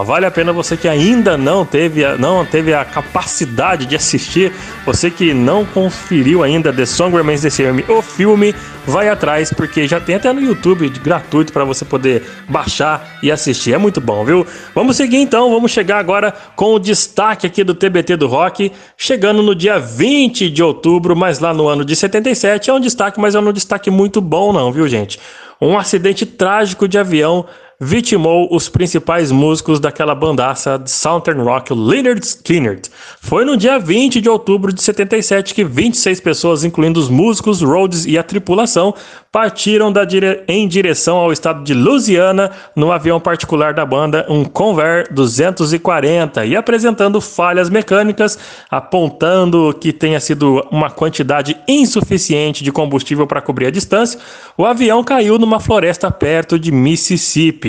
[0.05, 4.53] Vale a pena você que ainda não teve, não teve a capacidade de assistir,
[4.85, 9.88] você que não conferiu ainda The Song Remains the Same, o filme, vai atrás porque
[9.88, 13.73] já tem até no YouTube gratuito para você poder baixar e assistir.
[13.73, 14.47] É muito bom, viu?
[14.73, 19.43] Vamos seguir então, vamos chegar agora com o destaque aqui do TBT do Rock, chegando
[19.43, 23.35] no dia 20 de outubro, mas lá no ano de 77 é um destaque, mas
[23.35, 25.19] é um destaque muito bom não, viu gente?
[25.59, 27.45] Um acidente trágico de avião
[27.80, 32.82] vitimou os principais músicos daquela bandaça de Southern Rock, Leonard Skinner.
[33.21, 38.05] Foi no dia 20 de outubro de 77 que 26 pessoas, incluindo os músicos, Rhodes
[38.05, 38.95] e a tripulação,
[39.32, 40.43] partiram dire...
[40.47, 46.55] em direção ao estado de Louisiana no avião particular da banda, um Convair 240, e
[46.55, 48.39] apresentando falhas mecânicas,
[48.71, 54.19] apontando que tenha sido uma quantidade insuficiente de combustível para cobrir a distância,
[54.57, 57.66] o avião caiu numa floresta perto de Mississippi.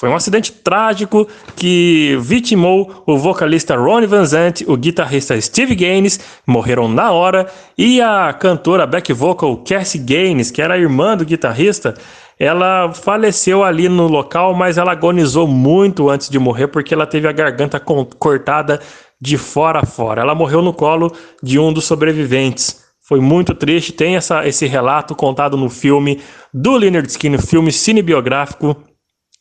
[0.00, 6.18] Foi um acidente trágico que vitimou o vocalista Ronnie Van Zant, o guitarrista Steve Gaines,
[6.46, 7.46] morreram na hora,
[7.76, 11.94] e a cantora back vocal Cassie Gaines, que era irmã do guitarrista,
[12.38, 17.28] ela faleceu ali no local, mas ela agonizou muito antes de morrer porque ela teve
[17.28, 18.80] a garganta cortada
[19.20, 20.22] de fora a fora.
[20.22, 21.12] Ela morreu no colo
[21.42, 22.82] de um dos sobreviventes.
[23.02, 23.92] Foi muito triste.
[23.92, 26.22] Tem essa, esse relato contado no filme
[26.54, 28.74] do Leonard Skinner, filme cinebiográfico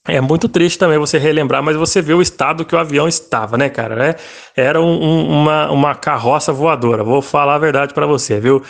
[0.07, 3.57] é muito triste também você relembrar, mas você vê o estado que o avião estava,
[3.57, 4.09] né, cara?
[4.09, 4.15] É,
[4.55, 8.63] era um, um, uma, uma carroça voadora, vou falar a verdade para você, viu?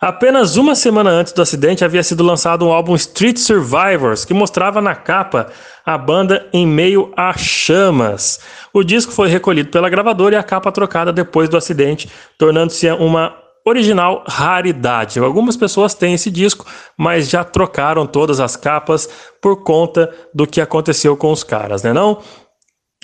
[0.00, 4.80] Apenas uma semana antes do acidente havia sido lançado um álbum Street Survivors, que mostrava
[4.80, 5.48] na capa
[5.84, 8.38] a banda em meio a chamas.
[8.72, 12.08] O disco foi recolhido pela gravadora e a capa trocada depois do acidente,
[12.38, 13.34] tornando-se uma
[13.68, 15.18] original raridade.
[15.18, 16.66] Algumas pessoas têm esse disco,
[16.96, 19.08] mas já trocaram todas as capas
[19.40, 22.18] por conta do que aconteceu com os caras, né não?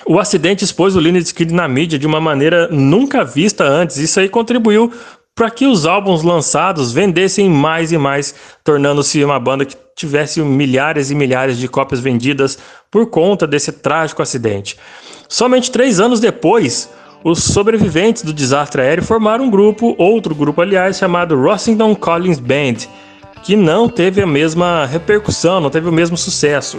[0.06, 3.96] O acidente expôs o Skynyrd na mídia de uma maneira nunca vista antes.
[3.96, 4.92] Isso aí contribuiu
[5.34, 11.10] para que os álbuns lançados vendessem mais e mais, tornando-se uma banda que tivesse milhares
[11.10, 12.58] e milhares de cópias vendidas
[12.90, 14.76] por conta desse trágico acidente.
[15.28, 16.88] Somente três anos depois,
[17.24, 22.86] os sobreviventes do desastre aéreo formaram um grupo, outro grupo aliás, chamado Rossington Collins Band,
[23.42, 26.78] que não teve a mesma repercussão, não teve o mesmo sucesso.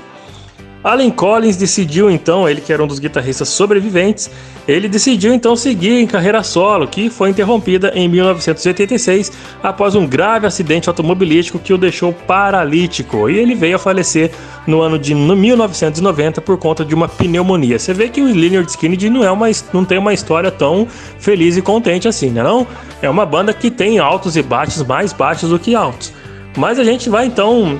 [0.86, 4.30] Allen Collins decidiu então, ele que era um dos guitarristas sobreviventes,
[4.68, 9.32] ele decidiu então seguir em carreira solo, que foi interrompida em 1986
[9.64, 14.30] após um grave acidente automobilístico que o deixou paralítico e ele veio a falecer
[14.68, 17.80] no ano de 1990 por conta de uma pneumonia.
[17.80, 21.58] Você vê que o Leonard Skinner não, é uma, não tem uma história tão feliz
[21.58, 22.68] e contente assim, né não?
[23.02, 26.14] É uma banda que tem altos e baixos mais baixos do que altos.
[26.56, 27.80] Mas a gente vai então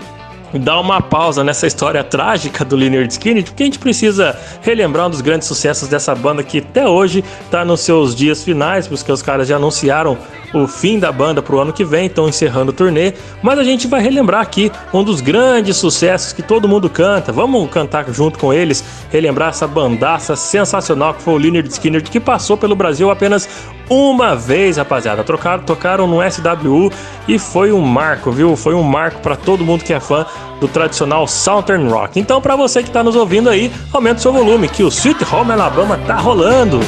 [0.60, 5.10] dar uma pausa nessa história trágica do Leonard Skinner, porque a gente precisa relembrar um
[5.10, 9.22] dos grandes sucessos dessa banda que até hoje está nos seus dias finais, porque os
[9.22, 10.18] caras já anunciaram
[10.56, 13.64] o fim da banda para o ano que vem, estão encerrando o turnê, mas a
[13.64, 17.32] gente vai relembrar aqui um dos grandes sucessos que todo mundo canta.
[17.32, 22.20] Vamos cantar junto com eles, relembrar essa bandaça sensacional que foi o Leonard Skinner, que
[22.20, 23.50] passou pelo Brasil apenas
[23.90, 25.24] uma vez, rapaziada.
[25.24, 26.92] Trocaram, tocaram no SWU
[27.28, 28.56] e foi um marco, viu?
[28.56, 30.26] Foi um marco para todo mundo que é fã
[30.60, 32.20] do tradicional Southern Rock.
[32.20, 35.26] Então, para você que está nos ouvindo aí, aumente o seu volume, que o Sweet
[35.34, 36.80] Home Alabama tá rolando.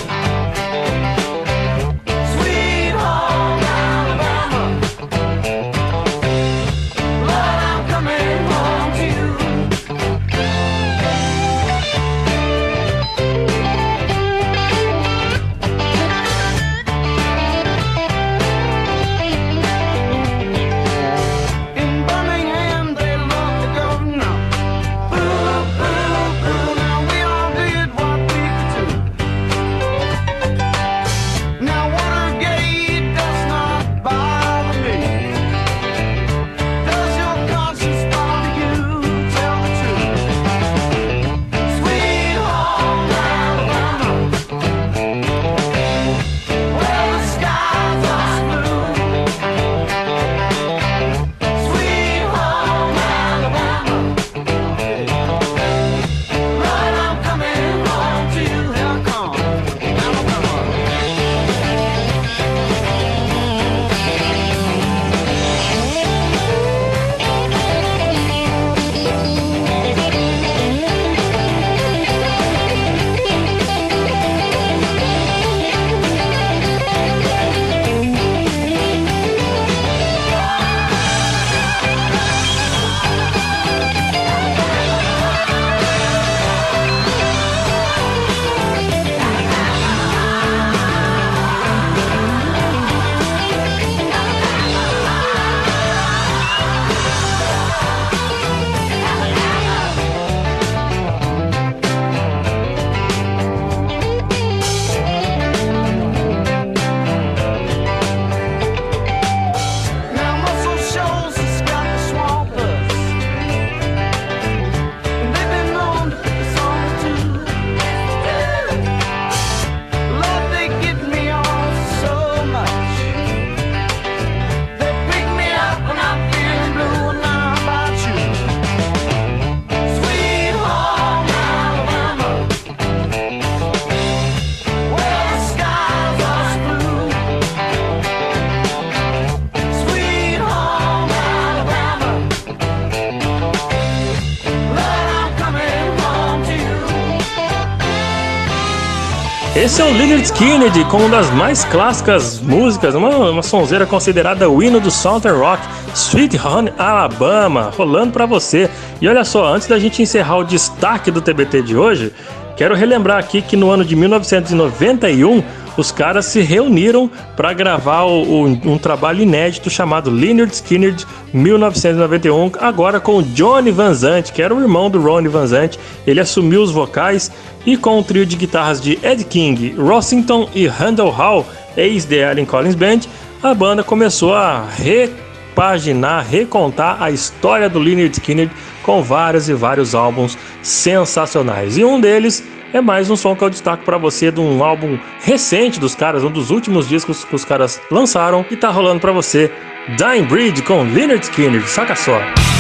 [150.28, 155.40] Skynyrd com uma das mais clássicas músicas, uma, uma sonzeira considerada o hino do Southern
[155.40, 155.64] Rock,
[155.96, 158.70] Sweet Home Alabama, rolando para você.
[159.00, 162.14] E olha só, antes da gente encerrar o destaque do TBT de hoje,
[162.58, 165.42] quero relembrar aqui que no ano de 1991
[165.78, 170.96] os caras se reuniram para gravar o, o, um trabalho inédito chamado Leonard Skinner
[171.32, 175.78] 1991, agora com o Johnny Van Zant, que era o irmão do Ronnie Van Zant.
[176.06, 177.32] Ele assumiu os vocais
[177.66, 182.46] e com o trio de guitarras de Ed King, Rossington e Randall Hall, ex-The Allen
[182.46, 183.02] Collins Band,
[183.44, 188.50] a banda começou a repaginar, recontar a história do Leonard Skinner
[188.82, 191.78] com vários e vários álbuns sensacionais.
[191.78, 192.44] E um deles
[192.74, 196.24] é mais um som que eu destaco para você de um álbum recente dos caras,
[196.24, 199.52] um dos últimos discos que os caras lançaram e tá rolando para você
[199.98, 202.20] Dying Breed com Leonard Skinner, saca só.
[202.20, 202.57] Esse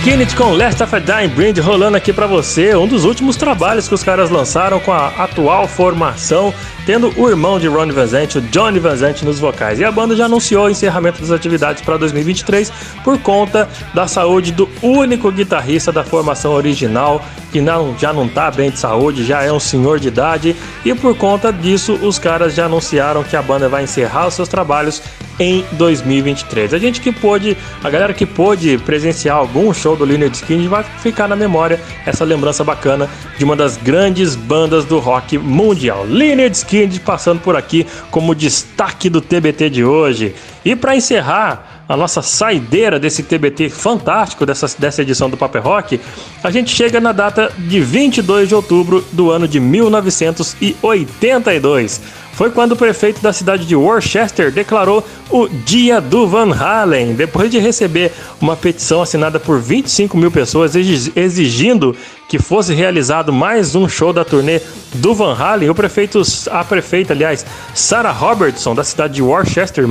[0.00, 3.86] Skinner com Last of a Dying Breed rolando aqui para você, um dos últimos trabalhos
[3.86, 6.54] que os caras lançaram com a atual formação,
[6.86, 9.78] tendo o irmão de Ronnie Van Zant, o Johnny Van Zant nos vocais.
[9.78, 12.72] E a banda já anunciou o encerramento das atividades para 2023
[13.04, 17.22] por conta da saúde do único guitarrista da formação original,
[17.52, 20.94] que não, já não tá bem de saúde, já é um senhor de idade, e
[20.94, 25.02] por conta disso os caras já anunciaram que a banda vai encerrar os seus trabalhos
[25.40, 26.74] em 2023.
[26.74, 30.84] A gente que pôde, a galera que pôde presenciar algum show do Leonard Skinner vai
[30.84, 36.04] ficar na memória essa lembrança bacana de uma das grandes bandas do rock mundial.
[36.04, 40.34] Leonard Skinner passando por aqui como destaque do TBT de hoje.
[40.62, 46.00] E para encerrar a nossa saideira desse TBT fantástico, dessa, dessa edição do Paper Rock,
[46.40, 52.00] a gente chega na data de 22 de outubro do ano de 1982
[52.40, 57.50] foi quando o prefeito da cidade de Worcester declarou o Dia do Van Halen, depois
[57.50, 58.10] de receber
[58.40, 61.94] uma petição assinada por 25 mil pessoas exigindo
[62.30, 64.58] que fosse realizado mais um show da turnê
[64.94, 65.68] do Van Halen.
[65.68, 69.84] O prefeito, a prefeita, aliás, Sarah Robertson, da cidade de Worcester,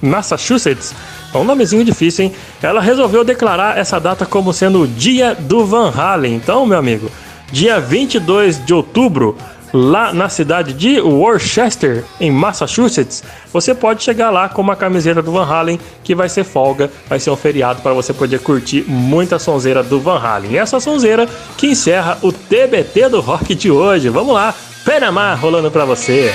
[0.00, 0.92] Massachusetts,
[1.38, 2.32] um nomezinho difícil, hein?
[2.62, 6.34] Ela resolveu declarar essa data como sendo o Dia do Van Halen.
[6.34, 7.10] Então, meu amigo,
[7.50, 9.36] dia 22 de outubro
[9.72, 15.32] lá na cidade de Worcester, em Massachusetts, você pode chegar lá com uma camiseta do
[15.32, 19.38] Van Halen, que vai ser folga, vai ser um feriado para você poder curtir muita
[19.38, 20.52] sonzeira do Van Halen.
[20.52, 21.26] E essa sonzeira
[21.56, 24.08] que encerra o TBT do rock de hoje.
[24.08, 24.54] Vamos lá,
[24.84, 26.32] Panamá rolando para você.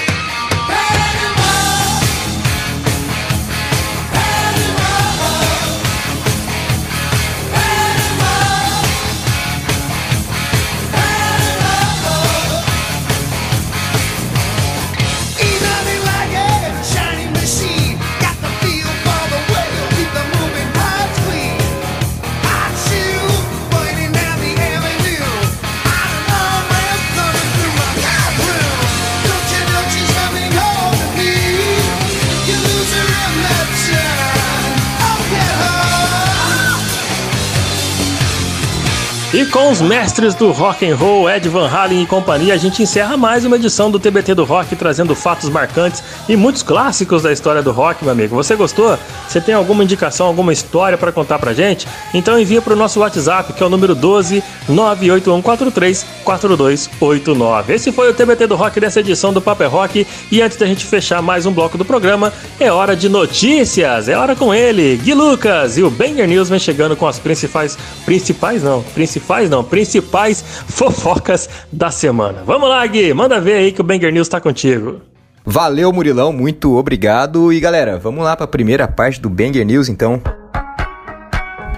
[39.58, 43.18] Com os mestres do rock and roll, Ed Van Halen e companhia, a gente encerra
[43.18, 47.64] mais uma edição do TBT do Rock, trazendo fatos marcantes e muitos clássicos da história
[47.64, 48.36] do rock, meu amigo.
[48.36, 49.00] Você gostou?
[49.28, 51.88] Você tem alguma indicação, alguma história para contar pra gente?
[52.14, 57.74] Então envia pro nosso WhatsApp, que é o número 12 98143 4289.
[57.74, 60.06] Esse foi o TBT do Rock dessa edição do Paper Rock.
[60.32, 64.08] E antes da gente fechar mais um bloco do programa, é hora de notícias.
[64.08, 65.80] É hora com ele, Gui Lucas.
[65.80, 67.76] E o Banger News vem chegando com as principais.
[68.06, 72.44] Principais não, principais principais não, principais fofocas da semana.
[72.46, 75.02] Vamos lá, Gui, manda ver aí que o Banger News tá contigo.
[75.46, 77.54] Valeu, Murilão, muito obrigado.
[77.54, 80.22] E galera, vamos lá para a primeira parte do Banger News então.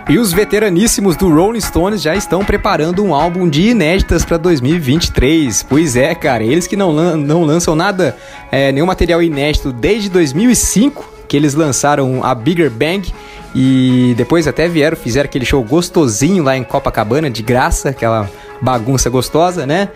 [0.10, 5.62] E os veteraníssimos do Rolling Stones já estão preparando um álbum de inéditas para 2023.
[5.70, 8.18] Pois é, cara, eles que não, lan não lançam nada,
[8.52, 13.08] é, nenhum material inédito desde 2005, que eles lançaram a Bigger Bang
[13.56, 19.10] e depois até vieram, fizeram aquele show gostosinho lá em Copacabana, de graça, aquela bagunça
[19.10, 19.90] gostosa, né?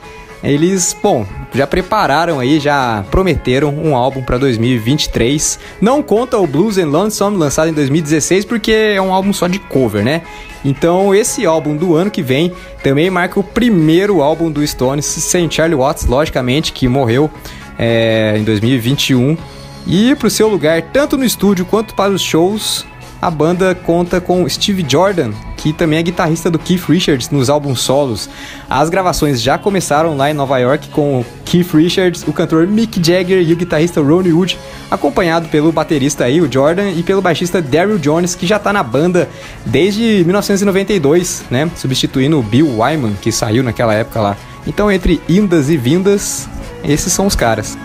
[0.43, 5.57] Eles, bom, já prepararam aí, já prometeram um álbum para 2023.
[5.81, 9.57] Não conta o Blues and Lonesome lançado em 2016 porque é um álbum só de
[9.57, 10.21] cover, né?
[10.63, 12.51] Então esse álbum do ano que vem
[12.84, 17.31] também marca o primeiro álbum do Stones sem Charlie Watts, logicamente, que morreu
[17.79, 19.38] é, em 2021.
[19.86, 22.86] E para o seu lugar, tanto no estúdio quanto para os shows,
[23.21, 27.79] a banda conta com Steve Jordan, que também é guitarrista do Keith Richards nos álbuns
[27.79, 28.29] solos.
[28.69, 33.01] As gravações já começaram lá em Nova York com o Keith Richards, o cantor Mick
[33.01, 34.59] Jagger e o guitarrista Ronnie Wood,
[34.91, 38.84] acompanhado pelo baterista aí, o Jordan, e pelo baixista Daryl Jones, que já tá na
[38.84, 39.29] banda
[39.65, 41.71] desde 1992, né?
[41.77, 44.38] Substituindo o Bill Wyman, que saiu naquela época lá.
[44.67, 46.49] Então, entre indas e vindas,
[46.84, 47.77] esses são os caras.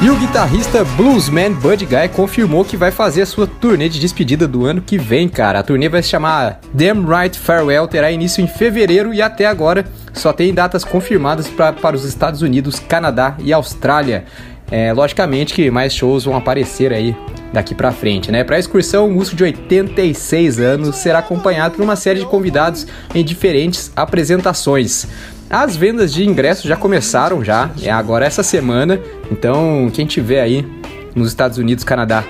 [0.00, 4.46] E o guitarrista bluesman Bud Guy confirmou que vai fazer a sua turnê de despedida
[4.46, 5.58] do ano que vem, cara.
[5.58, 9.84] A turnê vai se chamar Damn Right Farewell, terá início em fevereiro e até agora
[10.12, 14.24] só tem datas confirmadas pra, para os Estados Unidos, Canadá e Austrália.
[14.70, 17.16] É, logicamente que mais shows vão aparecer aí
[17.52, 18.44] daqui para frente, né?
[18.44, 22.86] Para a excursão, o músico de 86 anos será acompanhado por uma série de convidados
[23.12, 25.08] em diferentes apresentações.
[25.50, 29.00] As vendas de ingressos já começaram já, é agora essa semana.
[29.30, 30.66] Então, quem tiver aí
[31.14, 32.22] nos Estados Unidos, Canadá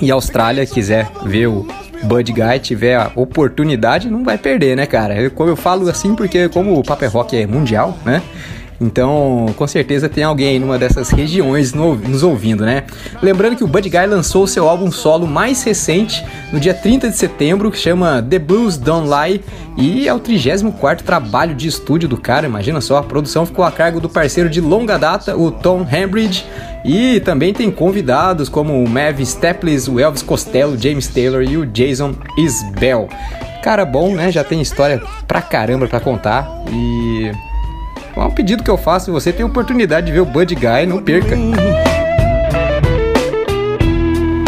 [0.00, 1.66] e Austrália quiser ver o
[2.02, 5.18] Bud Guy, tiver a oportunidade, não vai perder, né, cara?
[5.18, 8.22] Eu, como eu falo assim porque como o Paper Rock é mundial, né?
[8.84, 12.84] Então, com certeza tem alguém numa dessas regiões no, nos ouvindo, né?
[13.22, 17.16] Lembrando que o Buddy Guy lançou seu álbum solo mais recente no dia 30 de
[17.16, 19.40] setembro, que chama The Blues Don't Lie,
[19.76, 23.72] e é o 34 trabalho de estúdio do cara, imagina só, a produção ficou a
[23.72, 26.44] cargo do parceiro de longa data, o Tom Hambridge,
[26.84, 31.64] e também tem convidados como o Mav Staples, o Elvis Costello, James Taylor e o
[31.64, 33.08] Jason Isbell.
[33.62, 34.30] Cara bom, né?
[34.30, 37.32] Já tem história pra caramba pra contar e
[38.16, 40.86] é um pedido que eu faço, se você tem oportunidade de ver o Bud Guy,
[40.86, 41.36] não perca.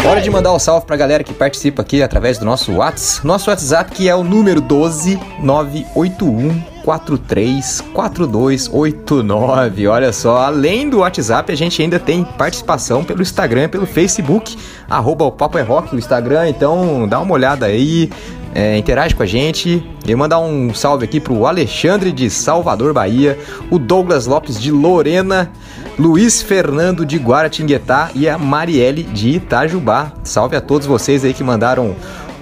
[0.07, 3.27] Hora de mandar um salve pra galera que participa aqui através do nosso WhatsApp.
[3.27, 9.87] Nosso WhatsApp que é o número 12981 434289.
[9.87, 14.57] Olha só, além do WhatsApp, a gente ainda tem participação pelo Instagram, pelo Facebook,
[14.89, 18.09] arroba o Papo é Rock, o Instagram, então dá uma olhada aí,
[18.57, 19.87] é, interage com a gente.
[20.03, 23.37] E mandar um salve aqui pro Alexandre de Salvador, Bahia,
[23.69, 25.51] o Douglas Lopes de Lorena,
[25.99, 30.11] Luiz Fernando de Guaratinguetá e a Marielle de Itajubá.
[30.23, 31.95] Salve a todos vocês aí que mandaram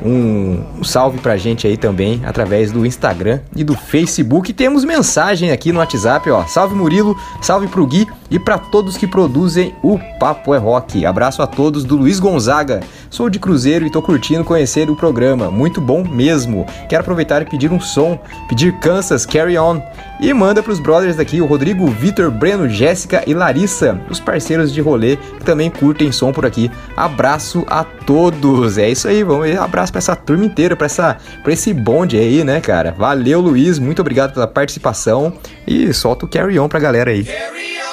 [0.04, 4.54] um, salve pra gente aí também através do Instagram e do Facebook.
[4.54, 6.46] Temos mensagem aqui no WhatsApp, ó.
[6.46, 11.06] Salve Murilo, salve pro Gui e para todos que produzem o Papo é Rock.
[11.06, 12.82] Abraço a todos do Luiz Gonzaga.
[13.10, 15.52] Sou de Cruzeiro e tô curtindo conhecer o programa.
[15.52, 16.66] Muito bom mesmo.
[16.90, 18.20] Quero aproveitar e pedir um som,
[18.50, 19.82] pedir Kansas Carry On.
[20.20, 24.82] E manda pros brothers daqui, o Rodrigo, Vitor, Breno, Jéssica e Larissa, os parceiros de
[24.82, 26.72] rolê que também curtem som por aqui.
[26.96, 28.78] Abraço a todos.
[28.78, 29.56] É isso aí, vamos.
[29.58, 32.94] Abraço pra essa turma inteira, pra, essa, pra esse bonde aí, né, cara?
[32.98, 33.78] Valeu, Luiz.
[33.78, 35.34] Muito obrigado pela participação.
[35.68, 37.24] E solta o Carry On pra galera aí.
[37.24, 37.85] Carry on.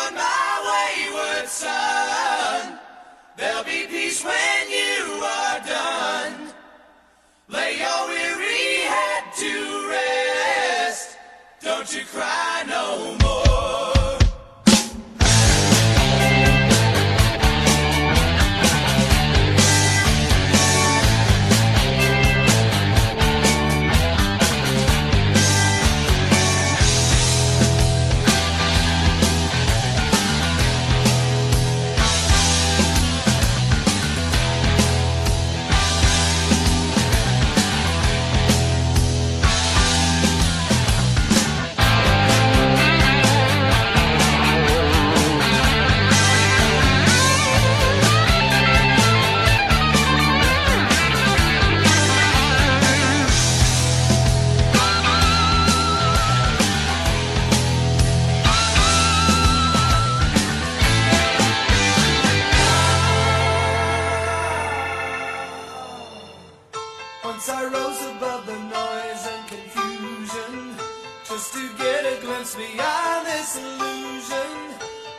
[72.55, 74.50] Beyond this illusion.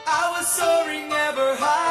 [0.06, 1.83] I was soaring ever higher,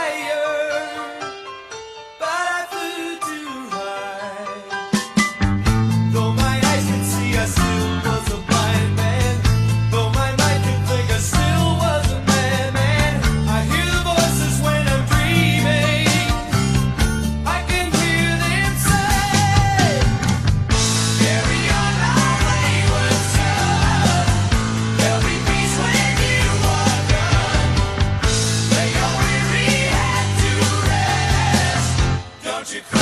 [32.72, 33.01] you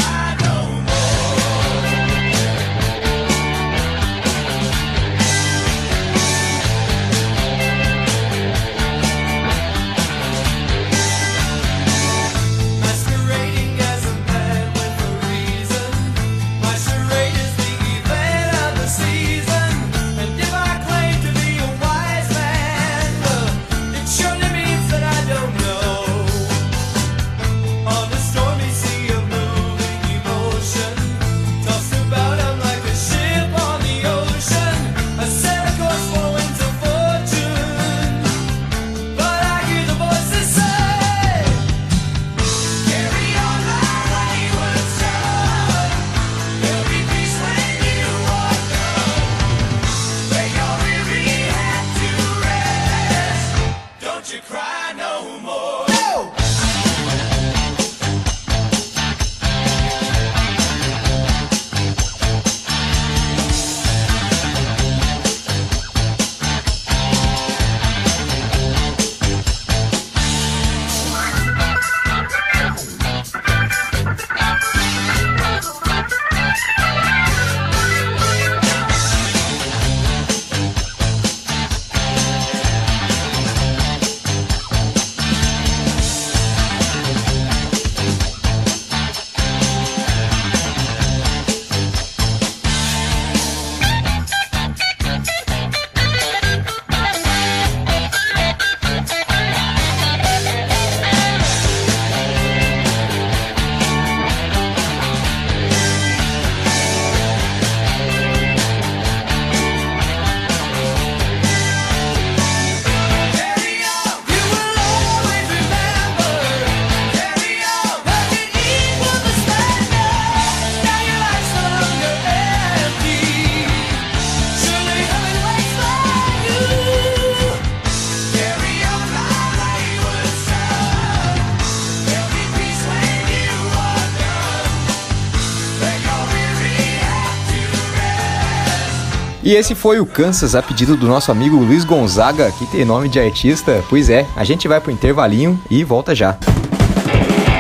[139.51, 143.09] E esse foi o Kansas a pedido do nosso amigo Luiz Gonzaga, que tem nome
[143.09, 143.83] de artista.
[143.91, 146.39] Pois é, a gente vai pro intervalinho e volta já.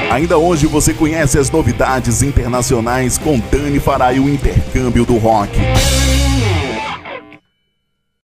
[0.09, 5.51] Ainda hoje você conhece as novidades internacionais com Dani Farai o intercâmbio do rock.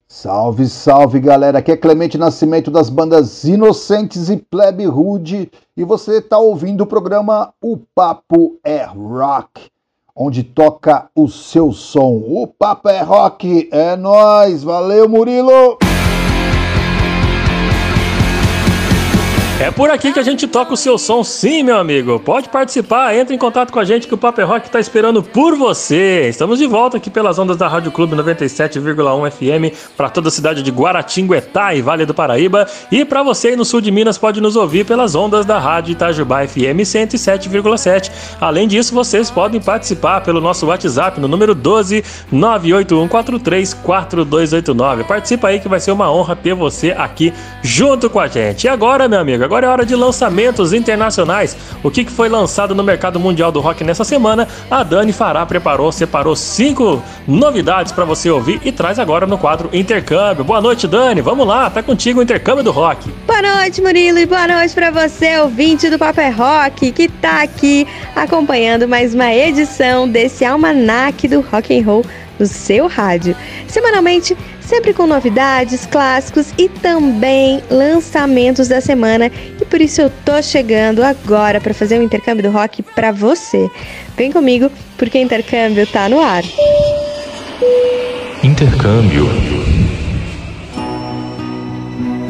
[0.08, 6.18] Salve, salve galera, aqui é Clemente Nascimento das bandas Inocentes e Plebe Rude e você
[6.18, 9.70] está ouvindo o programa O Papo é Rock,
[10.16, 12.22] onde toca o seu som.
[12.28, 15.78] O Papo é Rock, é nós, valeu Murilo!
[19.60, 22.20] É por aqui que a gente toca o seu som, sim, meu amigo.
[22.20, 25.56] Pode participar, entre em contato com a gente que o Paper Rock está esperando por
[25.56, 26.28] você.
[26.28, 30.64] Estamos de volta aqui pelas ondas da Rádio Clube 97,1 FM para toda a cidade
[30.64, 32.66] de Guaratinguetá e Vale do Paraíba.
[32.91, 35.91] E para você aí no sul de Minas, pode nos ouvir pelas ondas da Rádio
[35.91, 38.12] Itajubá FM 107,7.
[38.41, 45.04] Além disso, vocês podem participar pelo nosso WhatsApp no número 12 981434289.
[45.06, 47.32] Participa aí que vai ser uma honra ter você aqui
[47.62, 48.66] junto com a gente.
[48.66, 51.56] E agora, meu amigo, agora é hora de lançamentos internacionais.
[51.84, 54.48] O que foi lançado no mercado mundial do rock nessa semana?
[54.70, 59.70] A Dani Fará preparou, separou cinco novidades para você ouvir e traz agora no quadro
[59.74, 60.44] Intercâmbio.
[60.44, 61.22] Boa noite, Dani.
[61.22, 63.12] Vamos lá, tá contigo o Intercâmbio do Rock.
[63.26, 67.88] Boa noite, Murilo, e boa noite para você, ouvinte do Paper Rock, que tá aqui
[68.16, 72.06] acompanhando mais uma edição desse almanaque do rock and roll
[72.44, 73.36] no seu rádio.
[73.68, 79.32] Semanalmente, sempre com novidades, clássicos e também lançamentos da semana.
[79.62, 83.70] E por isso eu tô chegando agora para fazer um intercâmbio do rock para você.
[84.18, 86.44] Vem comigo, porque o intercâmbio tá no ar.
[88.44, 89.26] Intercâmbio.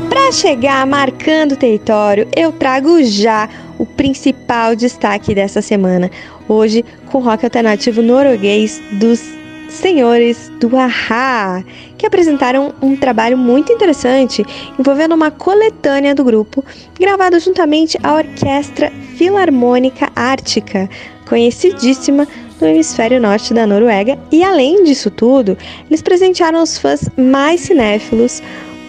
[0.09, 3.49] Para chegar marcando território, eu trago já
[3.79, 6.09] o principal destaque dessa semana.
[6.47, 9.42] Hoje, com rock alternativo norueguês dos
[9.73, 11.63] senhores do Ahá,
[11.97, 14.45] que apresentaram um trabalho muito interessante
[14.79, 16.63] envolvendo uma coletânea do grupo,
[16.99, 20.89] gravado juntamente à Orquestra Filarmônica Ártica,
[21.27, 22.27] conhecidíssima
[22.61, 25.57] no hemisfério norte da Noruega, e além disso tudo,
[25.89, 28.41] eles presentearam os fãs mais cinéfilos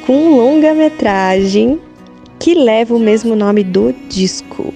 [0.07, 1.81] com um longa-metragem
[2.39, 4.73] que leva o mesmo nome do disco.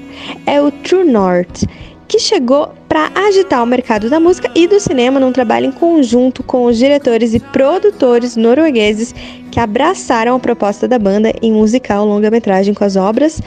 [0.46, 1.64] É o True North,
[2.08, 6.42] que chegou para agitar o mercado da música e do cinema num trabalho em conjunto
[6.42, 9.14] com os diretores e produtores noruegueses
[9.50, 13.42] que abraçaram a proposta da banda em musical longa-metragem com as obras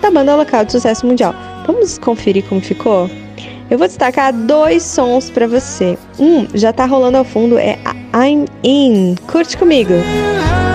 [0.00, 1.34] da banda local de sucesso mundial.
[1.66, 3.10] Vamos conferir como ficou?
[3.70, 5.98] Eu vou destacar dois sons para você.
[6.18, 7.78] Um já tá rolando ao fundo, é
[8.14, 9.16] I'm In.
[9.26, 9.92] Curte comigo.
[9.92, 10.67] Never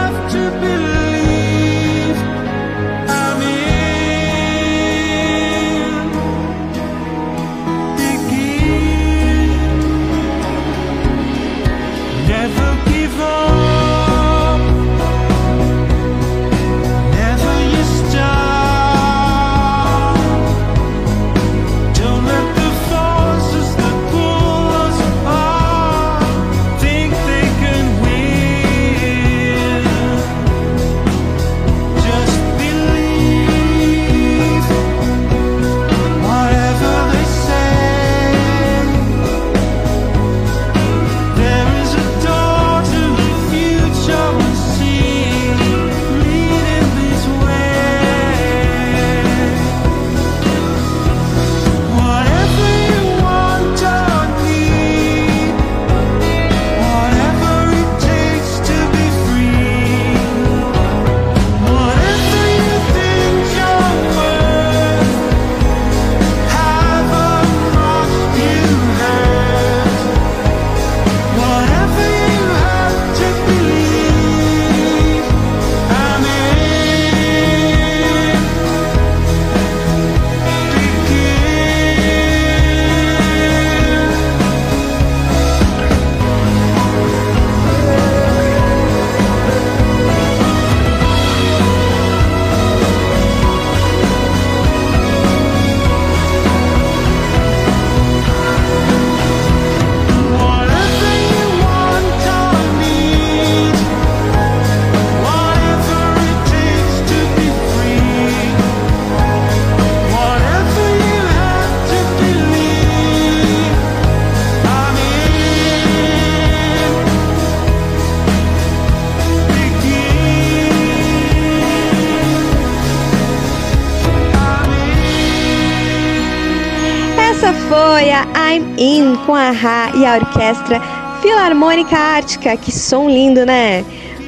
[128.54, 130.80] I'm In com a Ra e a Orquestra
[131.24, 132.56] Filarmônica Ártica.
[132.56, 133.84] Que som lindo, né?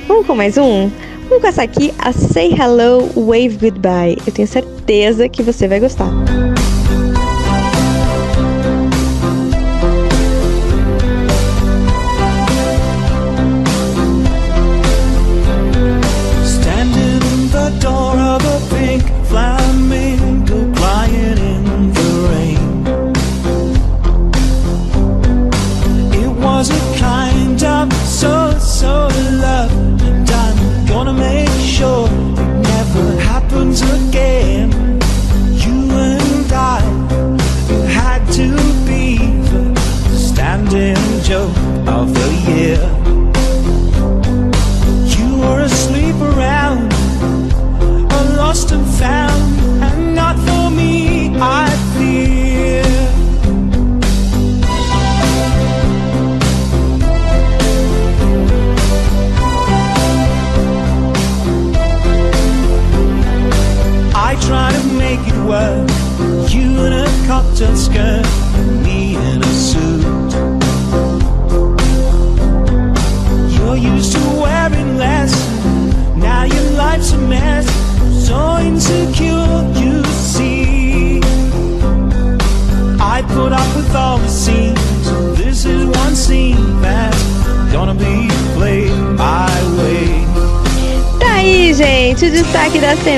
[0.07, 0.89] Vamos com mais um?
[1.29, 4.17] Vamos com essa aqui, a Say Hello, Wave Goodbye.
[4.25, 6.09] Eu tenho certeza que você vai gostar.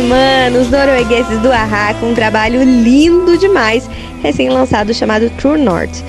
[0.07, 3.89] Semana, os noruegueses do Ahá com um trabalho lindo demais,
[4.23, 6.01] recém-lançado chamado True North.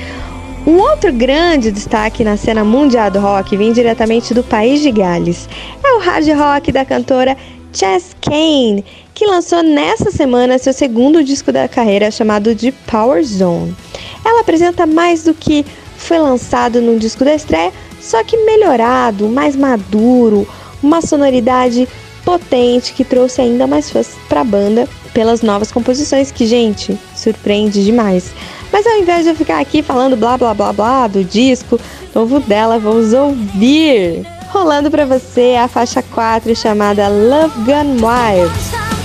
[0.64, 5.48] Um outro grande destaque na cena mundial do rock vem diretamente do país de Gales.
[5.82, 7.36] É o hard rock da cantora
[7.72, 13.74] Chess Kane, que lançou nessa semana seu segundo disco da carreira chamado de Power Zone.
[14.24, 19.56] Ela apresenta mais do que foi lançado num disco da estreia, só que melhorado, mais
[19.56, 20.46] maduro,
[20.80, 21.88] uma sonoridade
[22.28, 27.82] potente que trouxe ainda mais fãs para a banda pelas novas composições que, gente, surpreende
[27.82, 28.32] demais.
[28.70, 31.80] Mas ao invés de eu ficar aqui falando blá blá blá blá do disco
[32.14, 34.26] novo dela, vamos ouvir.
[34.50, 38.97] Rolando para você a faixa 4 chamada Love Gun Wild.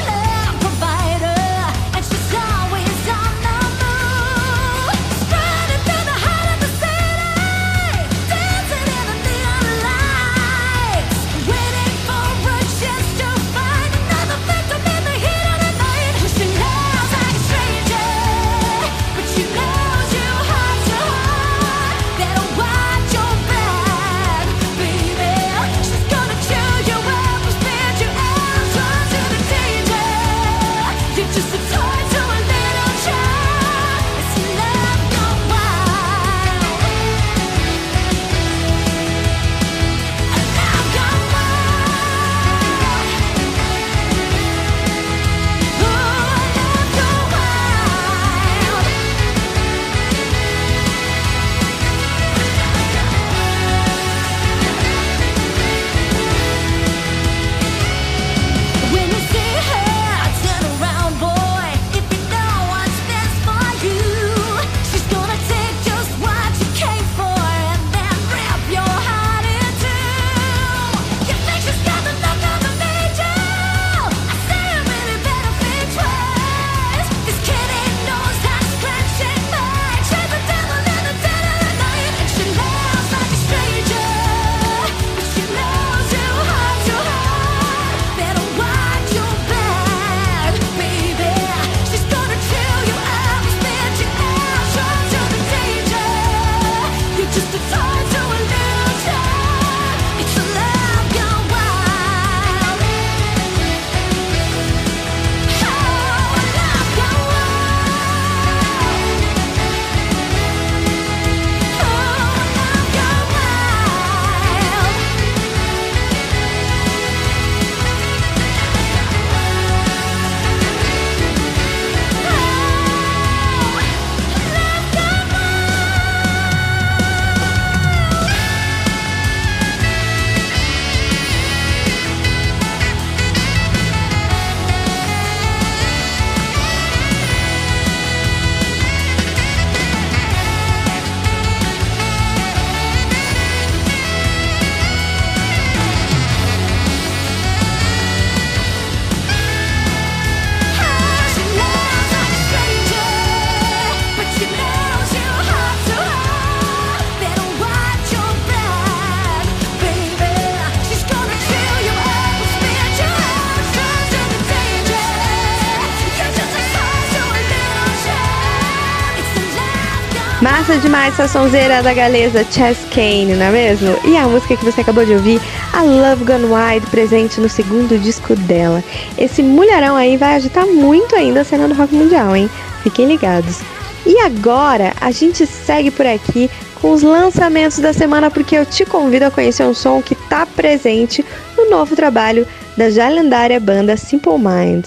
[170.94, 173.98] Demais essa sonzeira da galesa Chess Kane, não é mesmo?
[174.06, 175.42] E a música que você acabou de ouvir,
[175.74, 178.84] a Love Gone Wild, presente no segundo disco dela.
[179.18, 182.48] Esse mulherão aí vai agitar muito ainda a cena do rock mundial, hein?
[182.84, 183.62] Fiquem ligados.
[184.06, 186.48] E agora a gente segue por aqui
[186.80, 190.46] com os lançamentos da semana, porque eu te convido a conhecer um som que está
[190.46, 191.26] presente
[191.58, 194.86] no novo trabalho da já lendária banda Simple Mind.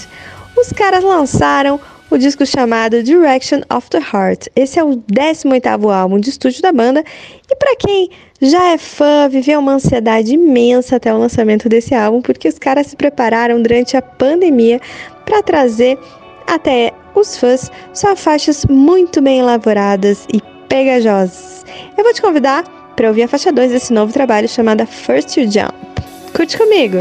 [0.57, 1.81] Os caras lançaram
[2.11, 4.47] o disco chamado Direction of the Heart.
[4.55, 7.05] Esse é o 18º álbum de estúdio da banda
[7.51, 12.21] e para quem já é fã, viveu uma ansiedade imensa até o lançamento desse álbum,
[12.21, 14.81] porque os caras se prepararam durante a pandemia
[15.25, 15.99] para trazer
[16.47, 21.65] até os fãs só faixas muito bem elaboradas e pegajosas.
[21.97, 25.51] Eu vou te convidar para ouvir a faixa 2 desse novo trabalho chamada First You
[25.51, 25.75] Jump.
[26.35, 26.99] Curte comigo!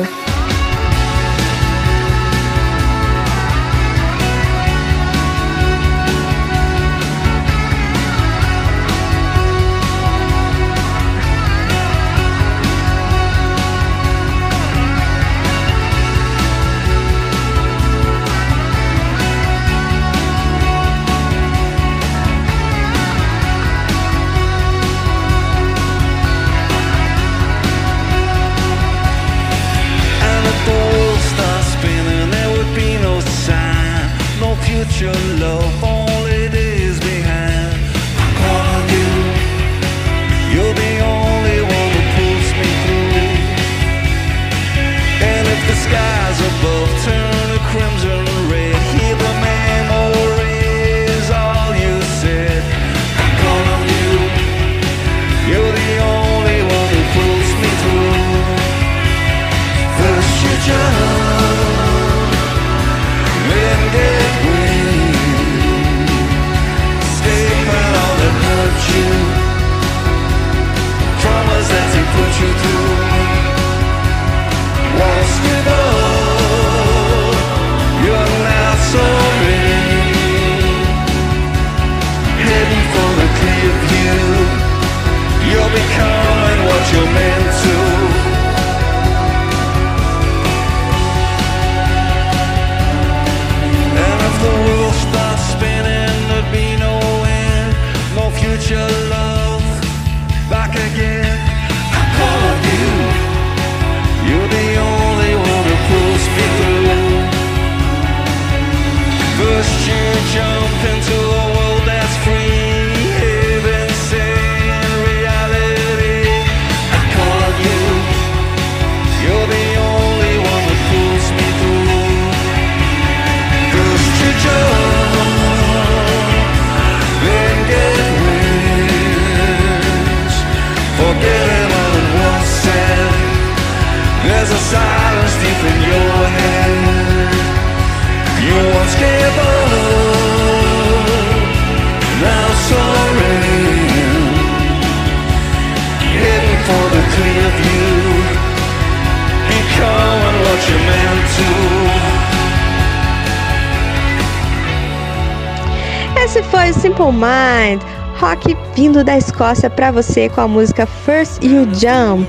[159.35, 162.25] Escócia pra você com a música First You Jump.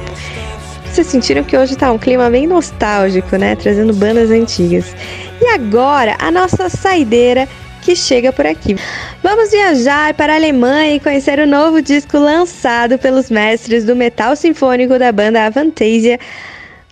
[0.86, 3.54] Vocês sentiram que hoje tá um clima bem nostálgico, né?
[3.54, 4.92] Trazendo bandas antigas.
[5.40, 7.48] E agora, a nossa saideira
[7.80, 8.76] que chega por aqui.
[9.22, 14.34] Vamos viajar para a Alemanha e conhecer o novo disco lançado pelos mestres do metal
[14.34, 16.18] sinfônico da banda Avantasia,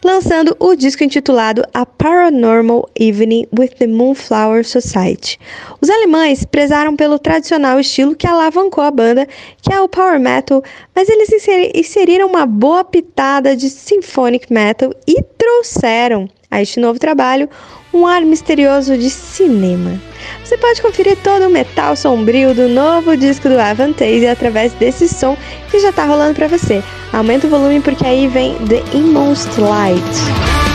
[0.05, 5.39] lançando o disco intitulado A Paranormal Evening with the Moonflower Society.
[5.81, 9.27] Os alemães prezaram pelo tradicional estilo que alavancou a banda,
[9.63, 10.63] que é o power metal,
[10.95, 16.99] mas eles inseri- inseriram uma boa pitada de symphonic metal e trouxeram a este novo
[16.99, 17.49] trabalho
[17.95, 20.01] um ar misterioso de cinema.
[20.43, 25.37] Você pode conferir todo o metal sombrio do novo disco do Avantasia através desse som
[25.71, 26.83] que já tá rolando para você.
[27.13, 30.74] Aumenta o volume porque aí vem The Inmost Light.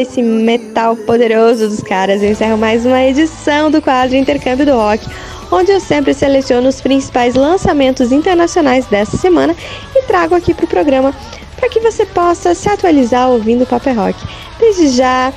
[0.00, 5.06] Esse metal poderoso dos caras, eu encerro mais uma edição do quadro Intercâmbio do Rock,
[5.52, 9.54] onde eu sempre seleciono os principais lançamentos internacionais dessa semana
[9.94, 11.14] e trago aqui para o programa
[11.56, 14.18] para que você possa se atualizar ouvindo o Paper Rock.
[14.58, 15.32] Desde já,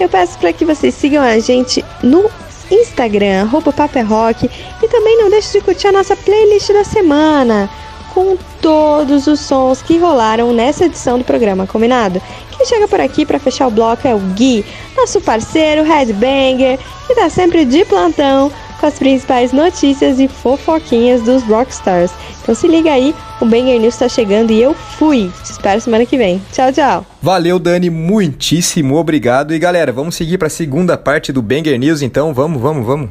[0.00, 2.28] eu peço para que vocês sigam a gente no
[2.70, 4.50] Instagram, arroba Papo é Rock,
[4.82, 7.70] e também não deixe de curtir a nossa playlist da semana,
[8.12, 12.20] com todos os sons que rolaram nessa edição do programa, combinado?
[12.58, 14.64] Quem chega por aqui para fechar o bloco é o Gui,
[14.96, 16.76] nosso parceiro headbanger,
[17.06, 22.10] que tá sempre de plantão com as principais notícias e fofoquinhas dos rockstars.
[22.42, 25.30] Então se liga aí, o Banger News tá chegando e eu fui.
[25.44, 26.42] Te espero semana que vem.
[26.52, 27.06] Tchau, tchau.
[27.22, 29.54] Valeu, Dani, muitíssimo obrigado.
[29.54, 33.08] E galera, vamos seguir para a segunda parte do Banger News, então vamos, vamos, vamos.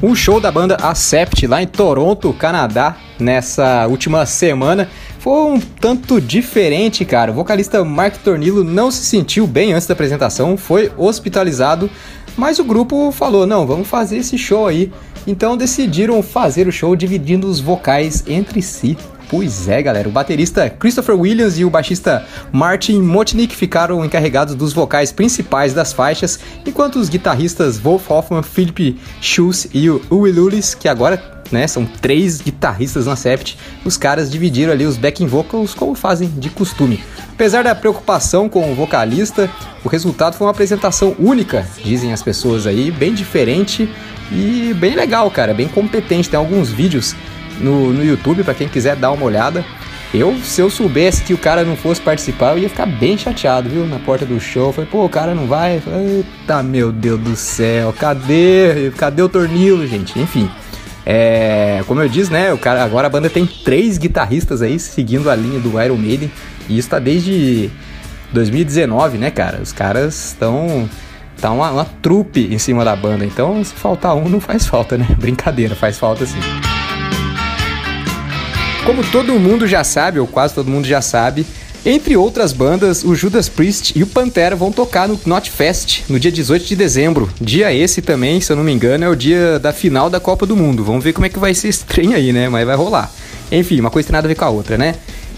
[0.00, 4.88] Um show da banda Acept lá em Toronto, Canadá, nessa última semana.
[5.24, 7.30] Foi um tanto diferente, cara.
[7.30, 11.88] O vocalista Mark Tornillo não se sentiu bem antes da apresentação, foi hospitalizado,
[12.36, 14.92] mas o grupo falou: não, vamos fazer esse show aí.
[15.26, 18.98] Então decidiram fazer o show dividindo os vocais entre si.
[19.30, 20.10] Pois é, galera.
[20.10, 25.90] O baterista Christopher Williams e o baixista Martin Motnick ficaram encarregados dos vocais principais das
[25.90, 31.66] faixas, enquanto os guitarristas Wolf Hoffman, Philip Schultz e o Uwe Lullis, que agora né,
[31.66, 36.50] são três guitarristas na Sept, os caras dividiram ali os backing vocals como fazem de
[36.50, 37.02] costume.
[37.32, 39.48] Apesar da preocupação com o vocalista,
[39.84, 43.88] o resultado foi uma apresentação única, dizem as pessoas aí, bem diferente
[44.32, 46.28] e bem legal, cara, bem competente.
[46.28, 47.14] Tem alguns vídeos
[47.60, 49.64] no, no YouTube para quem quiser dar uma olhada.
[50.12, 53.68] Eu, se eu soubesse que o cara não fosse participar, eu ia ficar bem chateado,
[53.68, 53.84] viu?
[53.84, 54.72] Na porta do show.
[54.72, 55.82] Falei, pô, o cara não vai.
[55.84, 58.92] Eita, meu Deus do céu, cadê?
[58.96, 60.16] Cadê o tornilo, gente?
[60.16, 60.48] Enfim.
[61.06, 62.52] É, como eu disse, né?
[62.52, 66.30] O cara, agora a banda tem três guitarristas aí seguindo a linha do Iron Maiden.
[66.68, 67.70] E isso tá desde
[68.32, 69.60] 2019, né, cara?
[69.60, 70.88] Os caras estão.
[71.40, 73.24] Tá uma, uma trupe em cima da banda.
[73.24, 75.06] Então, se faltar um, não faz falta, né?
[75.18, 76.38] Brincadeira, faz falta sim.
[78.86, 81.46] Como todo mundo já sabe, ou quase todo mundo já sabe,
[81.84, 86.18] entre outras bandas, o Judas Priest e o Pantera vão tocar no Knot Fest no
[86.18, 87.28] dia 18 de dezembro.
[87.38, 90.46] Dia esse também, se eu não me engano, é o dia da final da Copa
[90.46, 90.82] do Mundo.
[90.82, 92.48] Vamos ver como é que vai ser trem aí, né?
[92.48, 93.12] Mas vai rolar.
[93.52, 94.94] Enfim, uma coisa tem nada a ver com a outra, né?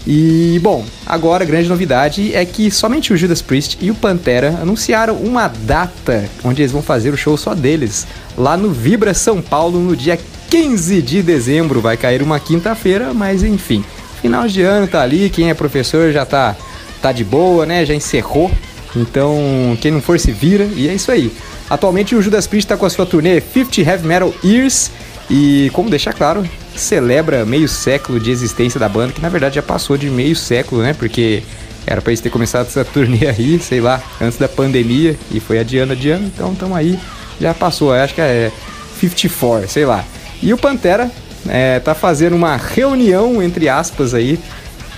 [0.09, 4.57] E, bom, agora a grande novidade é que somente o Judas Priest e o Pantera
[4.61, 8.07] anunciaram uma data onde eles vão fazer o show só deles,
[8.37, 10.17] lá no Vibra São Paulo no dia
[10.49, 11.81] 15 de dezembro.
[11.81, 13.83] Vai cair uma quinta-feira, mas enfim.
[14.21, 16.55] Final de ano tá ali, quem é professor já tá,
[17.01, 17.85] tá de boa, né?
[17.85, 18.51] Já encerrou.
[18.95, 21.31] Então, quem não for se vira, e é isso aí.
[21.69, 24.89] Atualmente o Judas Priest tá com a sua turnê 50 Heavy Metal Years
[25.29, 29.61] e, como deixar claro, celebra meio século de existência da banda, que na verdade já
[29.63, 30.93] passou de meio século, né?
[30.93, 31.43] Porque
[31.85, 35.59] era pra eles ter começado essa turnê aí, sei lá, antes da pandemia, e foi
[35.59, 36.97] adiando, adiando, então tamo aí,
[37.39, 38.51] já passou, acho que é
[38.99, 40.03] 54, sei lá.
[40.41, 41.11] E o Pantera
[41.49, 44.39] é, tá fazendo uma reunião, entre aspas, aí,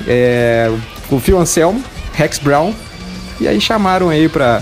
[0.07, 0.71] é,
[1.07, 2.73] com o Phil Anselmo, Rex Brown,
[3.39, 4.61] e aí chamaram aí pra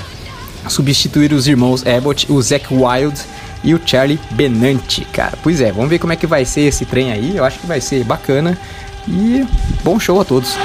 [0.67, 3.19] substituir os irmãos Abbott, o Zack Wild
[3.63, 5.37] e o Charlie Benanti, cara.
[5.41, 7.67] Pois é, vamos ver como é que vai ser esse trem aí, eu acho que
[7.67, 8.57] vai ser bacana,
[9.07, 9.45] e
[9.83, 10.55] bom show a todos.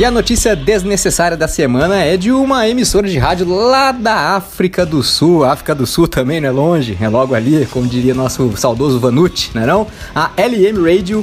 [0.00, 4.86] E a notícia desnecessária da semana é de uma emissora de rádio lá da África
[4.86, 5.44] do Sul.
[5.44, 8.98] A África do Sul também não é longe, é logo ali, como diria nosso saudoso
[8.98, 9.86] Vanucci, não é não?
[10.14, 11.22] A LM Radio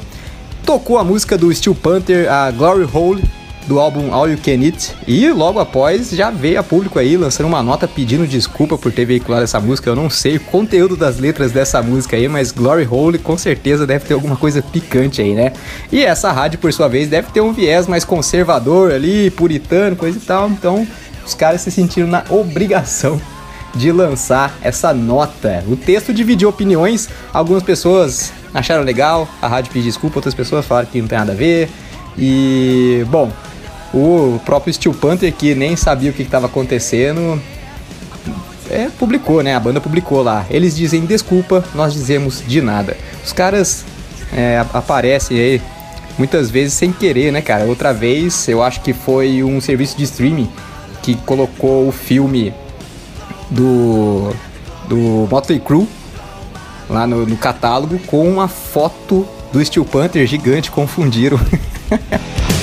[0.63, 3.23] tocou a música do Steel Panther, a Glory Hole,
[3.67, 4.95] do álbum All You Can Eat.
[5.07, 9.05] E logo após já veio a público aí lançando uma nota pedindo desculpa por ter
[9.05, 9.89] veiculado essa música.
[9.89, 13.85] Eu não sei o conteúdo das letras dessa música aí, mas Glory Hole com certeza
[13.85, 15.53] deve ter alguma coisa picante aí, né?
[15.91, 20.17] E essa rádio, por sua vez, deve ter um viés mais conservador ali, puritano, coisa
[20.17, 20.49] e tal.
[20.49, 20.87] Então
[21.25, 23.21] os caras se sentiram na obrigação
[23.75, 25.63] de lançar essa nota.
[25.67, 30.87] O texto dividiu opiniões, algumas pessoas acharam legal, a rádio pediu desculpa, outras pessoas falaram
[30.87, 31.69] que não tem nada a ver.
[32.17, 33.31] E, bom,
[33.93, 37.41] o próprio Steel Panther, que nem sabia o que estava acontecendo,
[38.69, 39.55] é, publicou, né?
[39.55, 40.45] A banda publicou lá.
[40.49, 42.97] Eles dizem desculpa, nós dizemos de nada.
[43.23, 43.85] Os caras
[44.33, 45.61] é, aparecem aí
[46.17, 47.65] muitas vezes sem querer, né, cara?
[47.65, 50.49] Outra vez, eu acho que foi um serviço de streaming
[51.01, 52.53] que colocou o filme
[53.49, 54.33] do
[54.87, 55.87] do Motley Crue
[56.89, 61.39] lá no, no catálogo com uma foto do Steel Panther gigante, confundiram.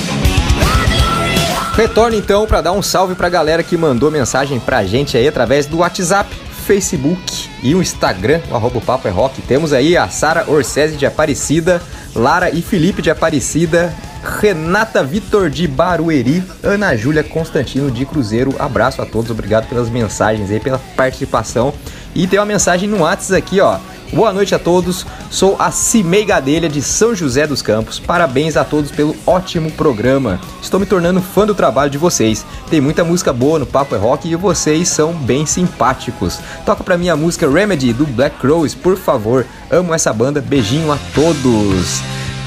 [1.76, 5.66] Retorno então para dar um salve pra galera que mandou mensagem pra gente aí através
[5.66, 6.32] do WhatsApp,
[6.64, 9.42] Facebook e o Instagram, o arroba Papo é Rock.
[9.42, 11.82] Temos aí a Sara Orcese de Aparecida,
[12.14, 13.92] Lara e Felipe de Aparecida,
[14.40, 18.54] Renata Vitor de Barueri, Ana Júlia Constantino de Cruzeiro.
[18.56, 21.74] Abraço a todos, obrigado pelas mensagens aí, pela participação.
[22.14, 23.78] E tem uma mensagem no WhatsApp aqui, ó.
[24.14, 27.98] Boa noite a todos, sou a Cimei Gadelha de São José dos Campos.
[27.98, 30.40] Parabéns a todos pelo ótimo programa.
[30.62, 32.46] Estou me tornando fã do trabalho de vocês.
[32.70, 36.38] Tem muita música boa no Papo é Rock e vocês são bem simpáticos.
[36.64, 39.44] Toca pra mim a música Remedy do Black Crowes, por favor.
[39.68, 42.00] Amo essa banda, beijinho a todos.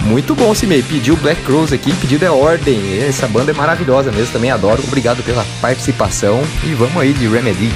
[0.03, 0.81] Muito bom, Cimei.
[0.81, 3.03] Pediu Black Crowes aqui, pedido é ordem.
[3.05, 4.81] Essa banda é maravilhosa mesmo, também adoro.
[4.87, 7.69] Obrigado pela participação e vamos aí de Remedy.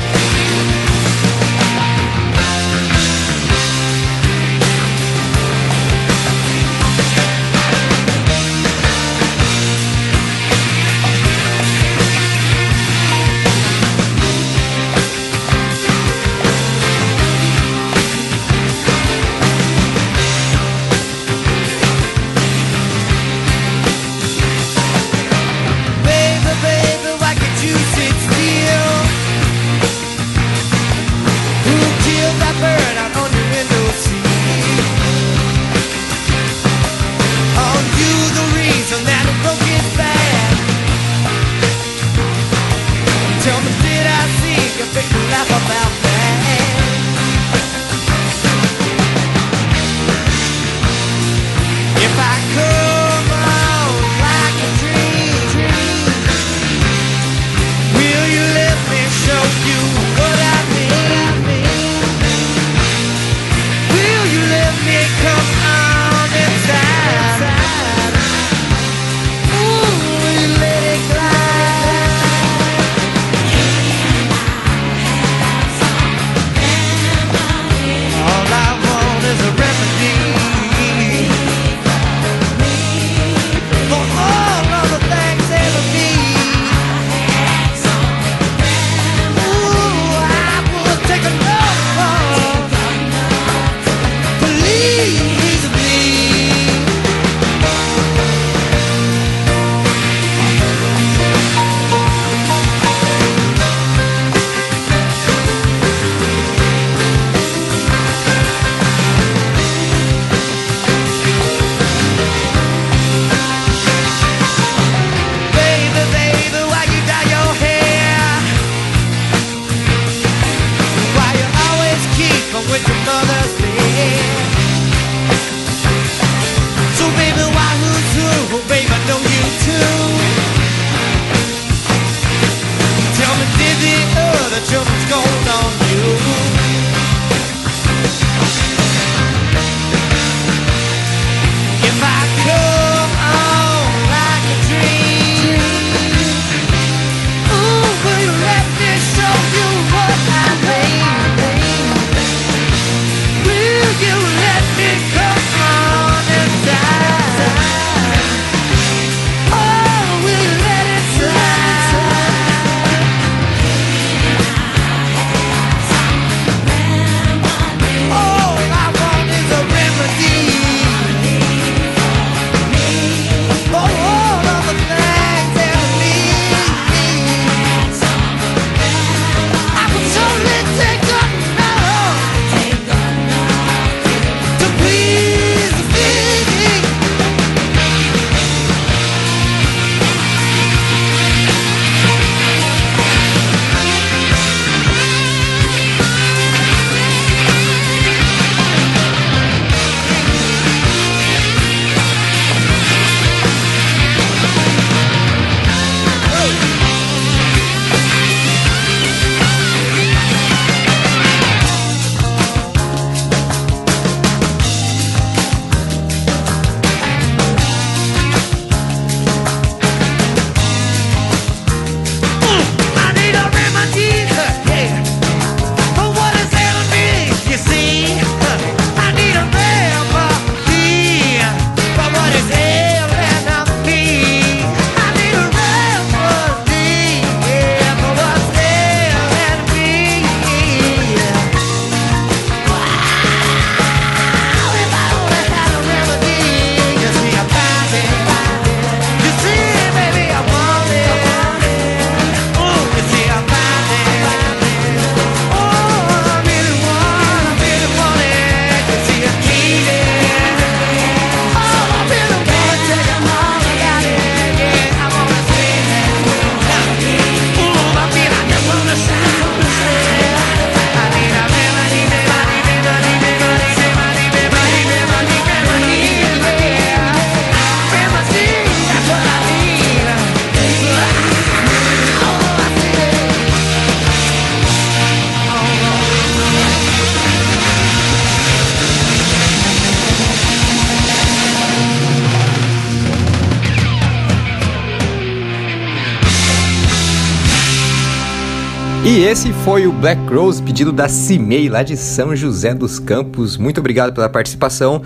[299.41, 303.57] Esse foi o Black Rose, pedido da Cimei, lá de São José dos Campos.
[303.57, 305.01] Muito obrigado pela participação.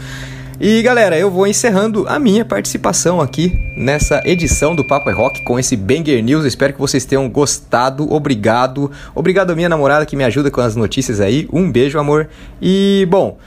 [0.59, 5.41] E galera, eu vou encerrando a minha participação aqui nessa edição do Papo é Rock
[5.45, 6.43] com esse Banger News.
[6.43, 8.11] Espero que vocês tenham gostado.
[8.11, 8.91] Obrigado.
[9.15, 11.47] Obrigado minha namorada que me ajuda com as notícias aí.
[11.53, 12.27] Um beijo, amor.
[12.61, 13.37] E, bom,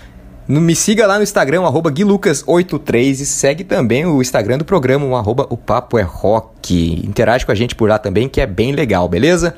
[0.48, 5.47] me siga lá no Instagram, arroba guilucas83 e segue também o Instagram do programa, arroba
[5.51, 7.02] o Papo é Rock.
[7.06, 9.55] Interage com a gente por lá também, que é bem legal, beleza?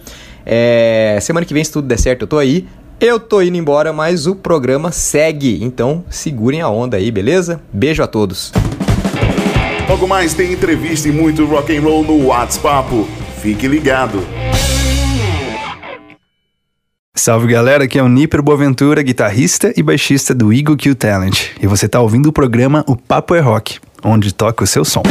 [0.52, 2.66] É, semana que vem, se tudo der certo, eu tô aí.
[3.00, 5.62] Eu tô indo embora, mas o programa segue.
[5.62, 7.60] Então, segurem a onda aí, beleza?
[7.72, 8.52] Beijo a todos.
[9.88, 12.88] Logo mais tem entrevista e muito rock and roll no WhatsApp.
[13.40, 14.26] Fique ligado.
[17.14, 21.50] Salve galera, aqui é o Niper Boaventura, guitarrista e baixista do Eagle Q Talent.
[21.62, 25.02] E você tá ouvindo o programa O Papo é Rock, onde toca o seu som.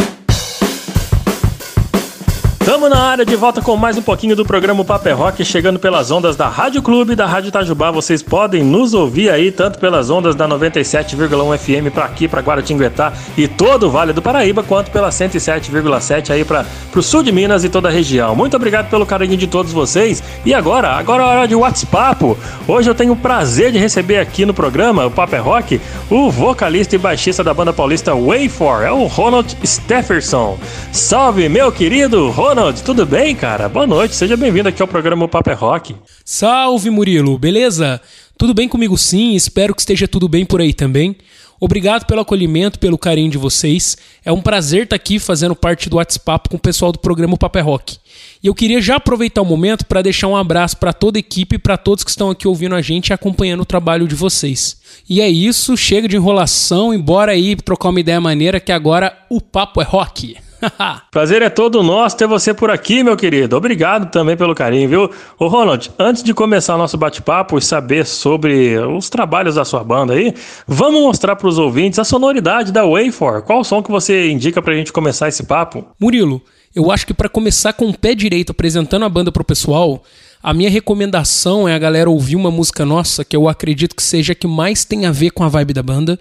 [2.70, 5.80] Tamo na área de volta com mais um pouquinho do programa Papo é Rock, chegando
[5.80, 7.90] pelas ondas da Rádio Clube da Rádio Itajubá.
[7.90, 13.12] Vocês podem nos ouvir aí, tanto pelas ondas da 97,1 FM para aqui, para Guaratinguetá
[13.36, 16.64] e todo o Vale do Paraíba, quanto pela 107,7 aí para
[16.96, 18.36] o sul de Minas e toda a região.
[18.36, 20.22] Muito obrigado pelo carinho de todos vocês.
[20.46, 22.24] E agora, agora é hora de WhatsApp.
[22.68, 26.30] Hoje eu tenho o prazer de receber aqui no programa, o Papo é Rock, o
[26.30, 30.60] vocalista e baixista da banda paulista Way4, é o Ronald Stefferson.
[30.91, 33.69] Salve, meu querido Ronald, tudo bem, cara?
[33.69, 35.95] Boa noite, seja bem-vindo aqui ao programa Papo é Rock.
[36.26, 38.02] Salve Murilo, beleza?
[38.38, 41.15] Tudo bem comigo sim, espero que esteja tudo bem por aí também.
[41.57, 43.98] Obrigado pelo acolhimento, pelo carinho de vocês.
[44.26, 47.57] É um prazer estar aqui fazendo parte do WhatsApp com o pessoal do programa Papo
[47.57, 47.98] é Rock.
[48.44, 51.56] E eu queria já aproveitar o momento para deixar um abraço para toda a equipe
[51.56, 54.77] e para todos que estão aqui ouvindo a gente e acompanhando o trabalho de vocês.
[55.10, 59.18] E é isso, chega de enrolação e bora aí trocar uma ideia maneira que agora
[59.30, 60.48] o Papo é Rock.
[61.11, 63.56] Prazer é todo nosso ter você por aqui, meu querido.
[63.56, 65.11] Obrigado também pelo carinho, viu?
[65.38, 69.84] Ô Ronald, antes de começar o nosso bate-papo e saber sobre os trabalhos da sua
[69.84, 70.34] banda aí,
[70.68, 73.41] vamos mostrar para os ouvintes a sonoridade da Way4.
[73.41, 75.86] Qual o som que você indica pra gente começar esse papo?
[75.99, 76.41] Murilo,
[76.76, 80.03] eu acho que para começar com o pé direito apresentando a banda pro pessoal,
[80.41, 84.31] a minha recomendação é a galera ouvir uma música nossa que eu acredito que seja
[84.34, 86.19] a que mais tem a ver com a vibe da banda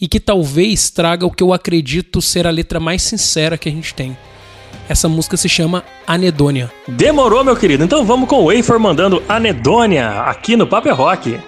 [0.00, 3.72] e que talvez traga o que eu acredito ser a letra mais sincera que a
[3.72, 4.16] gente tem.
[4.88, 6.70] Essa música se chama Anedônia.
[6.86, 7.84] Demorou, meu querido.
[7.84, 11.38] Então vamos com o Wafer mandando Anedônia aqui no Papo é Rock.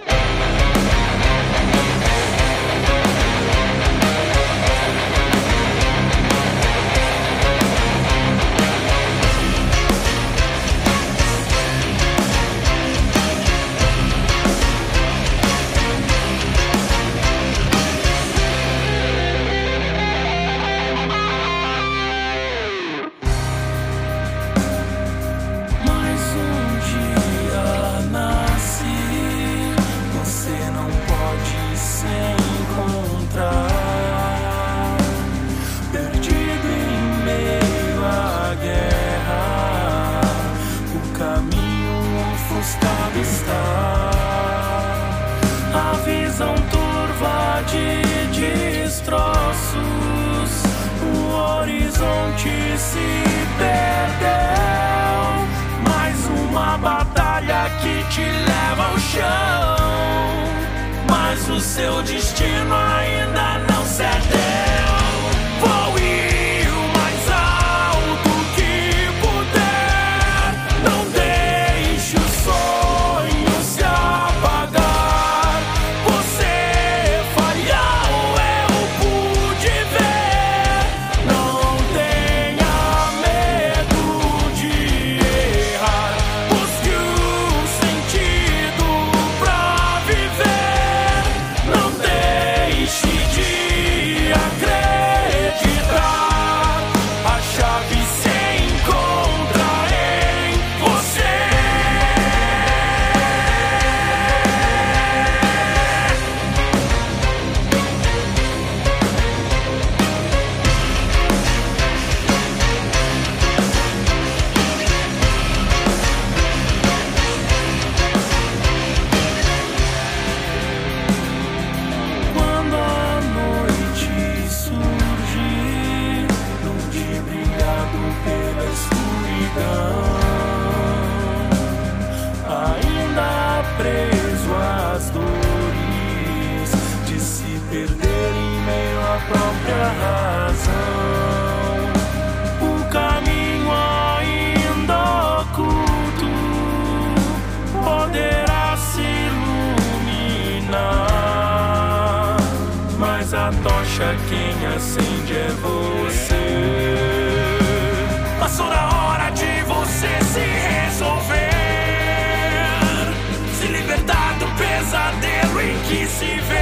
[166.23, 166.60] Em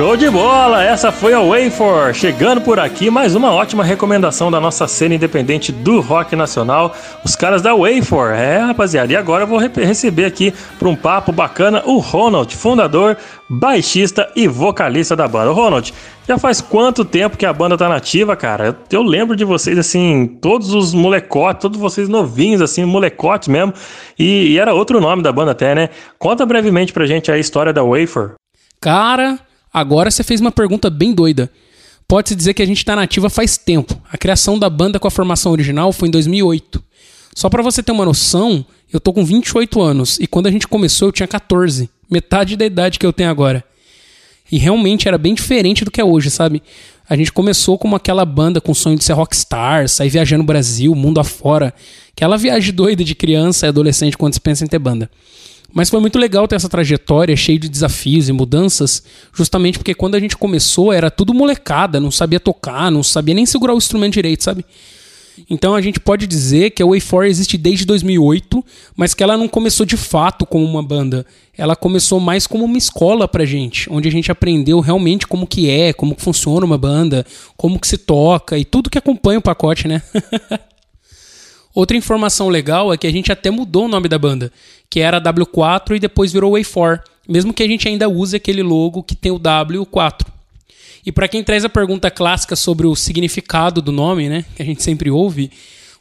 [0.00, 0.82] Show de bola!
[0.82, 2.14] Essa foi a Wayfor.
[2.14, 7.36] Chegando por aqui, mais uma ótima recomendação da nossa cena independente do rock nacional, os
[7.36, 8.30] caras da Wayfor.
[8.30, 12.56] É, rapaziada, e agora eu vou re- receber aqui para um papo bacana o Ronald,
[12.56, 13.14] fundador,
[13.46, 15.52] baixista e vocalista da banda.
[15.52, 15.92] Ronald,
[16.26, 18.68] já faz quanto tempo que a banda tá nativa, cara?
[18.68, 23.74] Eu, eu lembro de vocês, assim, todos os molecotes, todos vocês novinhos, assim, molecotes mesmo,
[24.18, 25.90] e, e era outro nome da banda até, né?
[26.18, 28.36] Conta brevemente pra gente a história da Wayfor.
[28.80, 29.38] Cara,
[29.72, 31.50] agora você fez uma pergunta bem doida.
[32.06, 34.00] Pode-se dizer que a gente tá nativa faz tempo.
[34.10, 36.82] A criação da banda com a formação original foi em 2008.
[37.34, 40.66] Só pra você ter uma noção, eu tô com 28 anos e quando a gente
[40.66, 43.64] começou eu tinha 14, metade da idade que eu tenho agora.
[44.50, 46.60] E realmente era bem diferente do que é hoje, sabe?
[47.08, 50.46] A gente começou como aquela banda com o sonho de ser rockstar, sair viajando o
[50.46, 51.72] Brasil, mundo afora.
[52.12, 55.10] Aquela viagem doida de criança e adolescente quando se pensa em ter banda.
[55.72, 59.02] Mas foi muito legal ter essa trajetória cheia de desafios e mudanças,
[59.32, 63.46] justamente porque quando a gente começou era tudo molecada, não sabia tocar, não sabia nem
[63.46, 64.64] segurar o instrumento direito, sabe?
[65.48, 68.64] Então a gente pode dizer que a Way4 existe desde 2008,
[68.96, 71.24] mas que ela não começou de fato como uma banda.
[71.56, 75.70] Ela começou mais como uma escola pra gente, onde a gente aprendeu realmente como que
[75.70, 77.24] é, como que funciona uma banda,
[77.56, 80.02] como que se toca e tudo que acompanha o pacote, né?
[81.74, 84.52] Outra informação legal é que a gente até mudou o nome da banda,
[84.88, 89.02] que era W4 e depois virou Way4, mesmo que a gente ainda use aquele logo
[89.02, 90.26] que tem o W4.
[91.06, 94.66] E para quem traz a pergunta clássica sobre o significado do nome, né, que a
[94.66, 95.50] gente sempre ouve,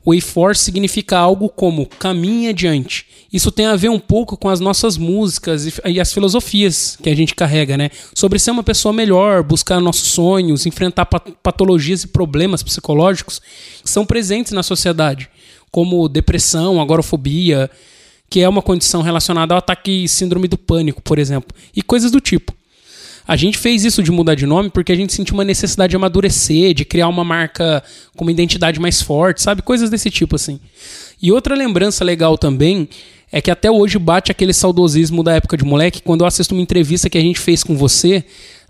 [0.06, 3.06] Way Force significa algo como caminhe adiante.
[3.32, 7.10] Isso tem a ver um pouco com as nossas músicas e, e as filosofias que
[7.10, 7.92] a gente carrega, né?
[8.16, 13.40] Sobre ser uma pessoa melhor, buscar nossos sonhos, enfrentar pat- patologias e problemas psicológicos
[13.84, 15.30] que são presentes na sociedade,
[15.72, 17.70] como depressão, agorafobia,
[18.30, 22.20] que é uma condição relacionada ao ataque síndrome do pânico, por exemplo, e coisas do
[22.22, 22.54] tipo.
[23.28, 25.96] A gente fez isso de mudar de nome porque a gente sentiu uma necessidade de
[25.96, 27.84] amadurecer, de criar uma marca
[28.16, 29.62] com uma identidade mais forte, sabe?
[29.62, 30.60] Coisas desse tipo assim.
[31.22, 32.90] E outra lembrança legal também
[33.32, 36.62] é que até hoje bate aquele saudosismo da época de moleque quando eu assisto uma
[36.64, 38.24] entrevista que a gente fez com você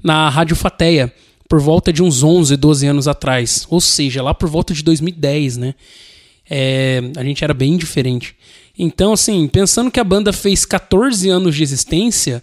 [0.04, 1.14] na Rádio Fateia,
[1.48, 3.66] por volta de uns 11, 12 anos atrás.
[3.70, 5.76] Ou seja, lá por volta de 2010, né?
[6.50, 8.36] É, a gente era bem diferente.
[8.78, 12.42] Então, assim, pensando que a banda fez 14 anos de existência,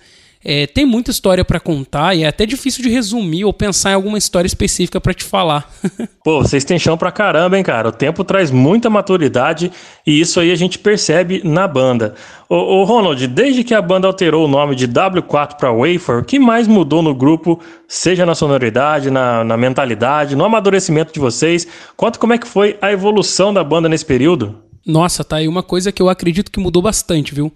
[0.48, 3.94] é, tem muita história pra contar e é até difícil de resumir ou pensar em
[3.94, 5.68] alguma história específica pra te falar.
[6.22, 7.88] Pô, vocês têm chão pra caramba, hein, cara?
[7.88, 9.72] O tempo traz muita maturidade
[10.06, 12.14] e isso aí a gente percebe na banda.
[12.48, 16.24] Ô, ô Ronald, desde que a banda alterou o nome de W4 pra Wafer, o
[16.24, 21.66] que mais mudou no grupo, seja na sonoridade, na, na mentalidade, no amadurecimento de vocês?
[21.96, 24.62] Conta como é que foi a evolução da banda nesse período.
[24.86, 27.52] Nossa, tá aí uma coisa que eu acredito que mudou bastante, viu?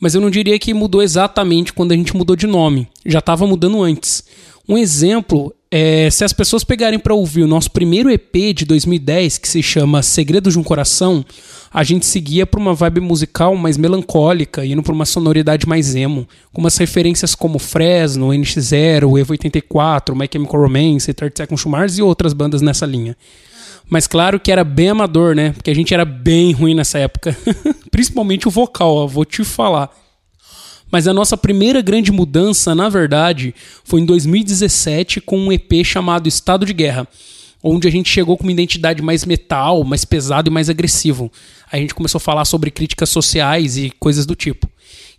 [0.00, 2.88] Mas eu não diria que mudou exatamente quando a gente mudou de nome.
[3.04, 4.24] Já estava mudando antes.
[4.68, 9.38] Um exemplo é se as pessoas pegarem para ouvir o nosso primeiro EP de 2010,
[9.38, 11.24] que se chama Segredos de um Coração,
[11.72, 16.26] a gente seguia para uma vibe musical mais melancólica, indo para uma sonoridade mais emo,
[16.52, 21.98] com umas referências como Fresno, NX0, Evo 84, My Chemical Romance, 30 Seconds to Mars
[21.98, 23.16] e outras bandas nessa linha.
[23.88, 25.52] Mas claro que era bem amador, né?
[25.52, 27.36] Porque a gente era bem ruim nessa época.
[27.90, 29.90] Principalmente o vocal, ó, vou te falar.
[30.90, 33.54] Mas a nossa primeira grande mudança, na verdade,
[33.84, 37.08] foi em 2017 com um EP chamado Estado de Guerra,
[37.62, 41.30] onde a gente chegou com uma identidade mais metal, mais pesado e mais agressivo.
[41.70, 44.68] A gente começou a falar sobre críticas sociais e coisas do tipo.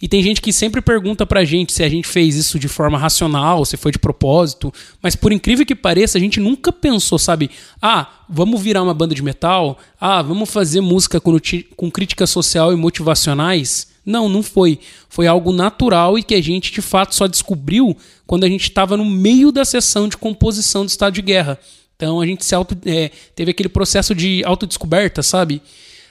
[0.02, 2.98] E tem gente que sempre pergunta pra gente se a gente fez isso de forma
[2.98, 4.72] racional, se foi de propósito,
[5.02, 7.50] mas por incrível que pareça, a gente nunca pensou, sabe?
[7.82, 9.80] Ah, vamos virar uma banda de metal?
[10.00, 11.36] Ah, vamos fazer música com,
[11.76, 13.88] com crítica social e motivacionais?
[14.06, 14.80] Não, não foi.
[15.10, 18.96] Foi algo natural e que a gente de fato só descobriu quando a gente estava
[18.96, 21.60] no meio da sessão de composição do estado de guerra.
[21.96, 25.62] Então a gente se auto, é, teve aquele processo de autodescoberta, sabe?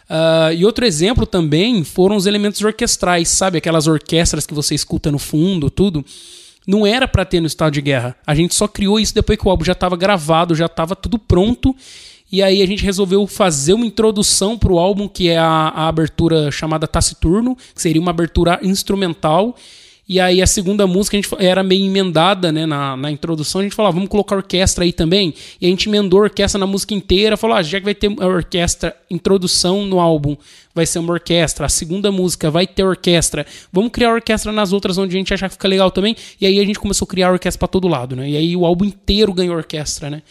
[0.08, 3.58] Ah, e outro exemplo também foram os elementos orquestrais, sabe?
[3.58, 6.04] Aquelas orquestras que você escuta no fundo, tudo.
[6.66, 8.16] Não era pra ter no estado de guerra.
[8.26, 11.18] A gente só criou isso depois que o álbum já estava gravado, já estava tudo
[11.18, 11.74] pronto.
[12.30, 16.50] E aí a gente resolveu fazer uma introdução pro álbum, que é a, a abertura
[16.50, 19.56] chamada Taciturno, que seria uma abertura instrumental.
[20.08, 22.64] E aí a segunda música a gente era meio emendada, né?
[22.64, 25.34] Na, na introdução, a gente falava, vamos colocar orquestra aí também.
[25.60, 28.14] E a gente emendou a orquestra na música inteira, falou, ah, já que vai ter
[28.20, 30.36] a orquestra introdução no álbum,
[30.72, 31.66] vai ser uma orquestra.
[31.66, 33.44] A segunda música vai ter orquestra.
[33.72, 36.14] Vamos criar orquestra nas outras onde a gente achar que fica legal também.
[36.40, 38.30] E aí a gente começou a criar orquestra pra todo lado, né?
[38.30, 40.22] E aí o álbum inteiro ganhou orquestra, né?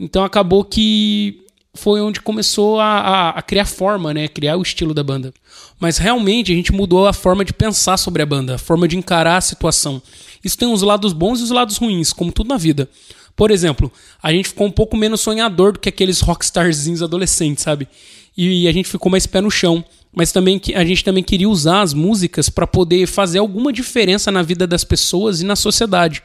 [0.00, 1.44] Então acabou que
[1.74, 4.28] foi onde começou a, a, a, criar forma, né?
[4.28, 5.32] Criar o estilo da banda.
[5.80, 8.96] Mas realmente a gente mudou a forma de pensar sobre a banda, a forma de
[8.96, 10.02] encarar a situação.
[10.44, 12.88] Isso tem os lados bons e os lados ruins, como tudo na vida.
[13.34, 13.90] Por exemplo,
[14.22, 17.88] a gente ficou um pouco menos sonhador do que aqueles rockstarzinhos adolescentes, sabe?
[18.36, 19.82] E a gente ficou mais pé no chão.
[20.14, 24.42] Mas também a gente também queria usar as músicas para poder fazer alguma diferença na
[24.42, 26.22] vida das pessoas e na sociedade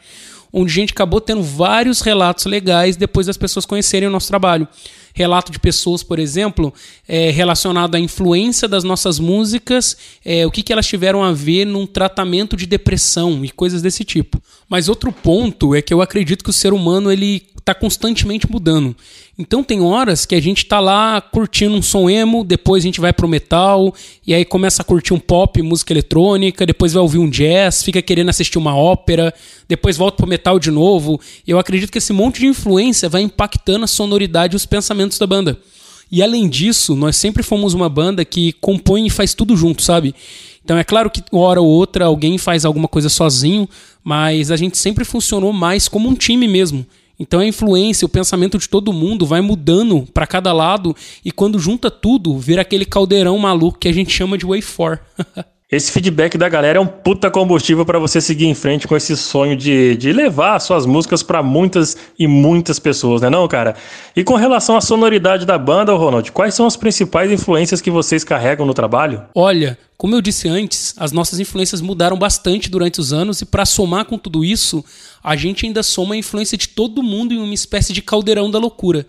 [0.51, 4.67] onde a gente acabou tendo vários relatos legais depois das pessoas conhecerem o nosso trabalho.
[5.17, 6.71] Relato de pessoas, por exemplo,
[7.07, 11.65] é, relacionado à influência das nossas músicas, é, o que, que elas tiveram a ver
[11.65, 14.39] num tratamento de depressão e coisas desse tipo.
[14.69, 18.95] Mas outro ponto é que eu acredito que o ser humano ele está constantemente mudando.
[19.39, 22.99] Então tem horas que a gente tá lá curtindo um som emo, depois a gente
[22.99, 23.93] vai pro metal,
[24.25, 28.01] e aí começa a curtir um pop, música eletrônica, depois vai ouvir um jazz, fica
[28.01, 29.31] querendo assistir uma ópera,
[29.67, 31.21] depois volta pro metal de novo.
[31.45, 35.27] Eu acredito que esse monte de influência vai impactando a sonoridade e os pensamentos da
[35.27, 35.59] banda.
[36.11, 40.15] E além disso, nós sempre fomos uma banda que compõe e faz tudo junto, sabe?
[40.63, 43.69] Então é claro que uma hora ou outra alguém faz alguma coisa sozinho,
[44.03, 46.85] mas a gente sempre funcionou mais como um time mesmo.
[47.19, 51.59] Então a influência, o pensamento de todo mundo vai mudando para cada lado e quando
[51.59, 54.99] junta tudo, vira aquele caldeirão maluco que a gente chama de Way 4.
[55.69, 59.17] Esse feedback da galera é um puta combustível para você seguir em frente com esse
[59.17, 63.75] sonho de, de levar suas músicas para muitas e muitas pessoas, né não, cara?
[64.15, 68.23] E com relação à sonoridade da banda, Ronald, quais são as principais influências que vocês
[68.23, 69.25] carregam no trabalho?
[69.35, 73.65] Olha, como eu disse antes, as nossas influências mudaram bastante durante os anos e para
[73.65, 74.85] somar com tudo isso,
[75.21, 78.57] a gente ainda soma a influência de todo mundo em uma espécie de caldeirão da
[78.57, 79.05] loucura.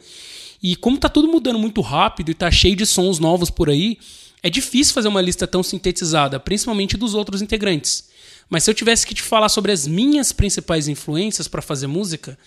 [0.60, 3.96] E como tá tudo mudando muito rápido e tá cheio de sons novos por aí,
[4.42, 8.08] é difícil fazer uma lista tão sintetizada, principalmente dos outros integrantes.
[8.48, 12.38] Mas se eu tivesse que te falar sobre as minhas principais influências para fazer música,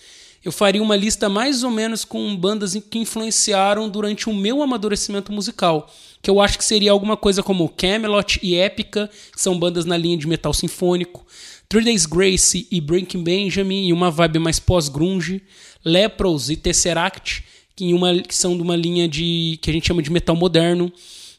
[0.44, 5.30] eu faria uma lista mais ou menos com bandas que influenciaram durante o meu amadurecimento
[5.30, 5.88] musical,
[6.20, 9.96] que eu acho que seria alguma coisa como Camelot e Épica, que são bandas na
[9.96, 11.24] linha de metal sinfônico,
[11.68, 15.42] Three Days Grace e Breaking Benjamin, em uma vibe mais pós-grunge,
[15.84, 17.44] Lepros e Tesseract,
[17.76, 20.92] que, uma, que são de uma linha de que a gente chama de metal moderno,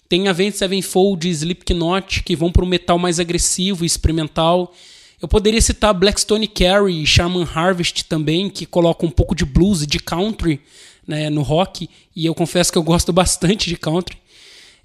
[0.08, 4.74] tem Avenged Sevenfold e Slipknot, que vão para um metal mais agressivo e experimental.
[5.22, 9.82] Eu poderia citar Blackstone Carry e Shaman Harvest também, que colocam um pouco de blues
[9.82, 10.60] e de country
[11.08, 11.90] né, no rock.
[12.16, 14.18] E eu confesso que eu gosto bastante de country.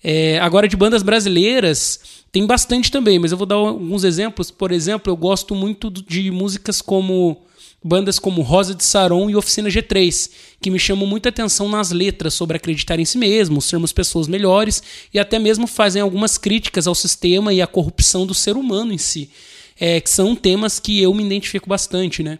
[0.03, 2.01] É, agora, de bandas brasileiras,
[2.31, 4.51] tem bastante também, mas eu vou dar alguns exemplos.
[4.51, 7.43] Por exemplo, eu gosto muito de músicas como
[7.83, 10.31] bandas como Rosa de Saron e Oficina G3,
[10.61, 14.83] que me chamam muita atenção nas letras sobre acreditar em si mesmo, sermos pessoas melhores
[15.13, 18.99] e até mesmo fazem algumas críticas ao sistema e à corrupção do ser humano em
[18.99, 19.31] si,
[19.79, 22.39] é, que são temas que eu me identifico bastante, né?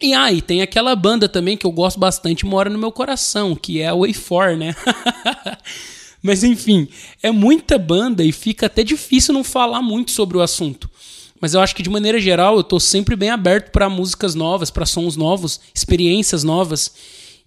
[0.00, 3.56] E aí, ah, tem aquela banda também que eu gosto bastante, mora no meu coração,
[3.56, 4.74] que é a Way 4, né?
[6.22, 6.88] Mas enfim,
[7.20, 10.88] é muita banda e fica até difícil não falar muito sobre o assunto.
[11.40, 14.70] Mas eu acho que de maneira geral eu estou sempre bem aberto para músicas novas,
[14.70, 16.92] para sons novos, experiências novas.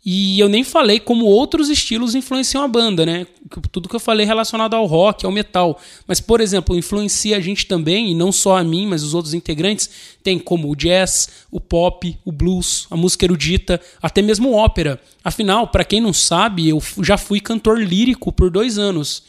[0.03, 3.27] E eu nem falei como outros estilos influenciam a banda, né?
[3.71, 5.79] Tudo que eu falei relacionado ao rock, ao metal.
[6.07, 9.35] Mas, por exemplo, influencia a gente também, e não só a mim, mas os outros
[9.35, 9.89] integrantes,
[10.23, 14.99] tem como o jazz, o pop, o blues, a música erudita, até mesmo ópera.
[15.23, 19.21] Afinal, para quem não sabe, eu já fui cantor lírico por dois anos,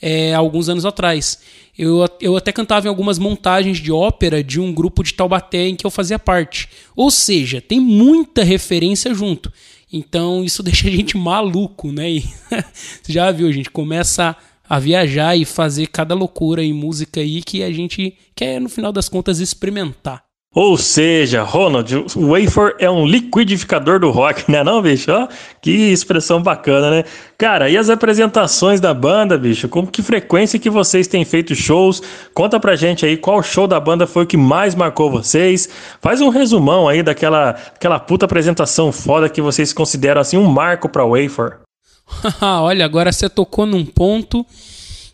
[0.00, 1.38] é, alguns anos atrás.
[1.78, 5.76] Eu, eu até cantava em algumas montagens de ópera de um grupo de Taubaté em
[5.76, 6.68] que eu fazia parte.
[6.94, 9.52] Ou seja, tem muita referência junto.
[9.92, 12.10] Então isso deixa a gente maluco, né?
[12.10, 12.24] E,
[13.08, 14.36] já viu, gente começa
[14.68, 18.92] a viajar e fazer cada loucura em música aí que a gente quer, no final
[18.92, 20.25] das contas, experimentar.
[20.56, 25.12] Ou seja, Ronald, o wafer é um liquidificador do rock, né não, bicho?
[25.12, 25.28] Ó,
[25.60, 27.04] que expressão bacana, né?
[27.36, 29.68] Cara, e as apresentações da banda, bicho?
[29.68, 32.02] Com que frequência que vocês têm feito shows?
[32.32, 35.68] Conta pra gente aí qual show da banda foi o que mais marcou vocês.
[36.00, 40.88] Faz um resumão aí daquela aquela puta apresentação foda que vocês consideram assim um marco
[40.88, 41.58] pra wafer.
[42.40, 44.46] Olha, agora você tocou num ponto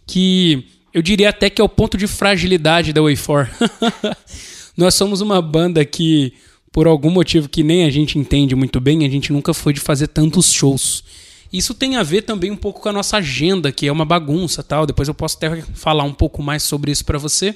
[0.06, 3.50] que eu diria até que é o ponto de fragilidade da Wafer.
[4.76, 6.32] Nós somos uma banda que,
[6.70, 9.80] por algum motivo que nem a gente entende muito bem, a gente nunca foi de
[9.80, 11.04] fazer tantos shows.
[11.52, 14.62] Isso tem a ver também um pouco com a nossa agenda, que é uma bagunça,
[14.62, 14.86] tal.
[14.86, 17.54] Depois eu posso até falar um pouco mais sobre isso para você.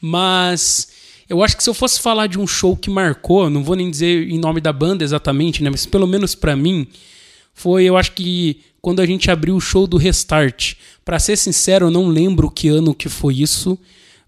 [0.00, 0.88] Mas
[1.28, 3.90] Eu acho que se eu fosse falar de um show que marcou, não vou nem
[3.90, 5.70] dizer em nome da banda exatamente, né?
[5.70, 6.86] Mas pelo menos pra mim,
[7.52, 10.74] foi, eu acho que quando a gente abriu o show do Restart.
[11.04, 13.76] Pra ser sincero, eu não lembro que ano que foi isso,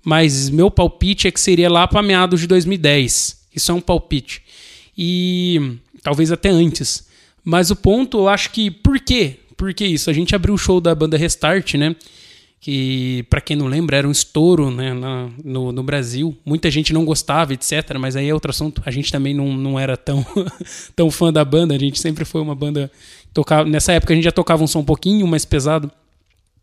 [0.04, 3.38] mas meu palpite é que seria lá pra meados de 2010.
[3.54, 4.42] Isso é um palpite.
[4.96, 7.06] E talvez até antes.
[7.44, 8.70] Mas o ponto, eu acho que.
[8.70, 9.36] Por quê?
[9.56, 10.10] Por que isso?
[10.10, 11.96] A gente abriu o show da banda Restart, né?
[12.60, 16.36] Que, pra quem não lembra, era um estouro né, na- no, no Brasil.
[16.44, 17.96] Muita gente não gostava, etc.
[18.00, 18.82] Mas aí é outro assunto.
[18.84, 20.26] A gente também não, não era tão,
[20.96, 21.74] tão fã da banda.
[21.74, 22.90] A gente sempre foi uma banda.
[23.32, 25.90] Tocava, nessa época a gente já tocava um som um pouquinho mais pesado.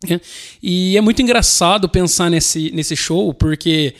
[0.08, 0.20] Né?
[0.62, 3.94] E é muito engraçado pensar nesse, nesse show, porque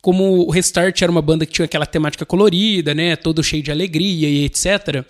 [0.00, 3.70] como o Restart era uma banda que tinha aquela temática colorida, né, todo cheio de
[3.70, 5.04] alegria e etc.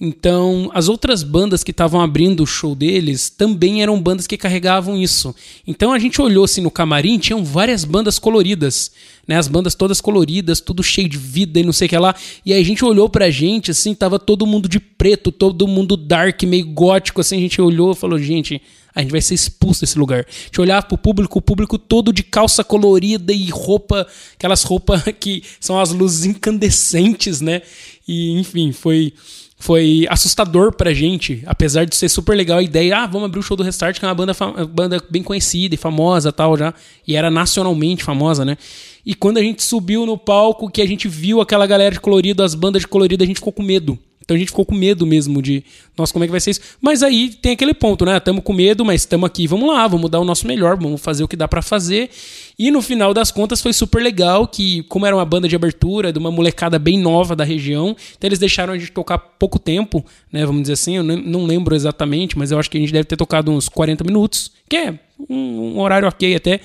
[0.00, 5.00] Então, as outras bandas que estavam abrindo o show deles também eram bandas que carregavam
[5.00, 5.32] isso.
[5.64, 8.90] Então a gente olhou assim no camarim, tinham várias bandas coloridas,
[9.26, 9.36] né?
[9.36, 12.12] As bandas todas coloridas, tudo cheio de vida e não sei o que lá.
[12.44, 15.96] E aí a gente olhou pra gente, assim, tava todo mundo de preto, todo mundo
[15.96, 17.36] dark, meio gótico, assim.
[17.36, 18.60] A gente olhou e falou, gente,
[18.94, 20.20] a gente vai ser expulso desse lugar.
[20.28, 25.02] A gente olhava pro público, o público todo de calça colorida e roupa, aquelas roupas
[25.18, 27.62] que são as luzes incandescentes, né?
[28.06, 29.12] E enfim, foi
[29.56, 33.42] foi assustador pra gente, apesar de ser super legal a ideia, ah, vamos abrir o
[33.42, 34.34] show do Restart, que é uma banda,
[34.68, 36.74] banda bem conhecida e famosa tal já,
[37.06, 38.58] e era nacionalmente famosa, né?
[39.06, 42.42] E quando a gente subiu no palco, que a gente viu aquela galera de colorido,
[42.42, 43.98] as bandas de colorido, a gente ficou com medo.
[44.24, 45.62] Então a gente ficou com medo mesmo de,
[45.96, 46.60] nossa, como é que vai ser isso?
[46.80, 48.18] Mas aí tem aquele ponto, né?
[48.18, 51.22] Tamo com medo, mas estamos aqui, vamos lá, vamos dar o nosso melhor, vamos fazer
[51.22, 52.10] o que dá pra fazer.
[52.58, 56.12] E no final das contas foi super legal que, como era uma banda de abertura,
[56.12, 60.04] de uma molecada bem nova da região, então eles deixaram a gente tocar pouco tempo,
[60.32, 60.46] né?
[60.46, 63.16] Vamos dizer assim, eu não lembro exatamente, mas eu acho que a gente deve ter
[63.16, 64.98] tocado uns 40 minutos, que é
[65.28, 66.60] um, um horário ok até.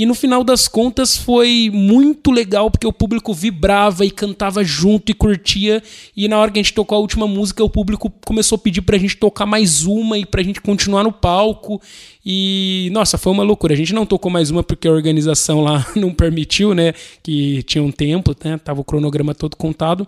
[0.00, 5.12] E no final das contas foi muito legal, porque o público vibrava e cantava junto
[5.12, 5.82] e curtia.
[6.16, 8.80] E na hora que a gente tocou a última música, o público começou a pedir
[8.80, 11.82] pra gente tocar mais uma e pra gente continuar no palco.
[12.24, 13.74] E, nossa, foi uma loucura.
[13.74, 16.94] A gente não tocou mais uma porque a organização lá não permitiu, né?
[17.22, 18.56] Que tinha um tempo, né?
[18.56, 20.06] Tava o cronograma todo contado.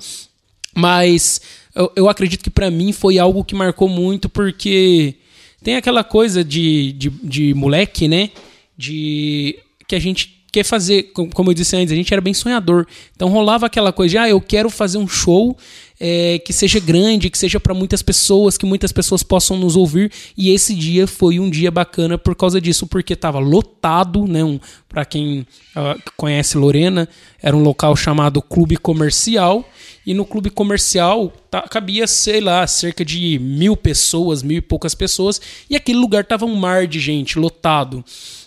[0.74, 1.42] Mas
[1.74, 5.16] eu, eu acredito que pra mim foi algo que marcou muito, porque
[5.62, 8.30] tem aquela coisa de, de, de moleque, né?
[8.74, 9.58] De
[9.92, 12.86] que a gente quer fazer, com- como eu disse antes, a gente era bem sonhador.
[13.14, 15.56] Então rolava aquela coisa de, ah, eu quero fazer um show
[16.00, 20.10] é, que seja grande, que seja para muitas pessoas, que muitas pessoas possam nos ouvir.
[20.36, 24.42] E esse dia foi um dia bacana por causa disso, porque estava lotado, né?
[24.42, 24.58] Um,
[24.88, 25.46] para quem
[25.76, 27.06] ah, conhece Lorena,
[27.40, 29.68] era um local chamado Clube Comercial.
[30.06, 34.94] E no clube comercial tá- cabia, sei lá, cerca de mil pessoas, mil e poucas
[34.94, 35.40] pessoas.
[35.70, 38.04] E aquele lugar tava um mar de gente, lotado.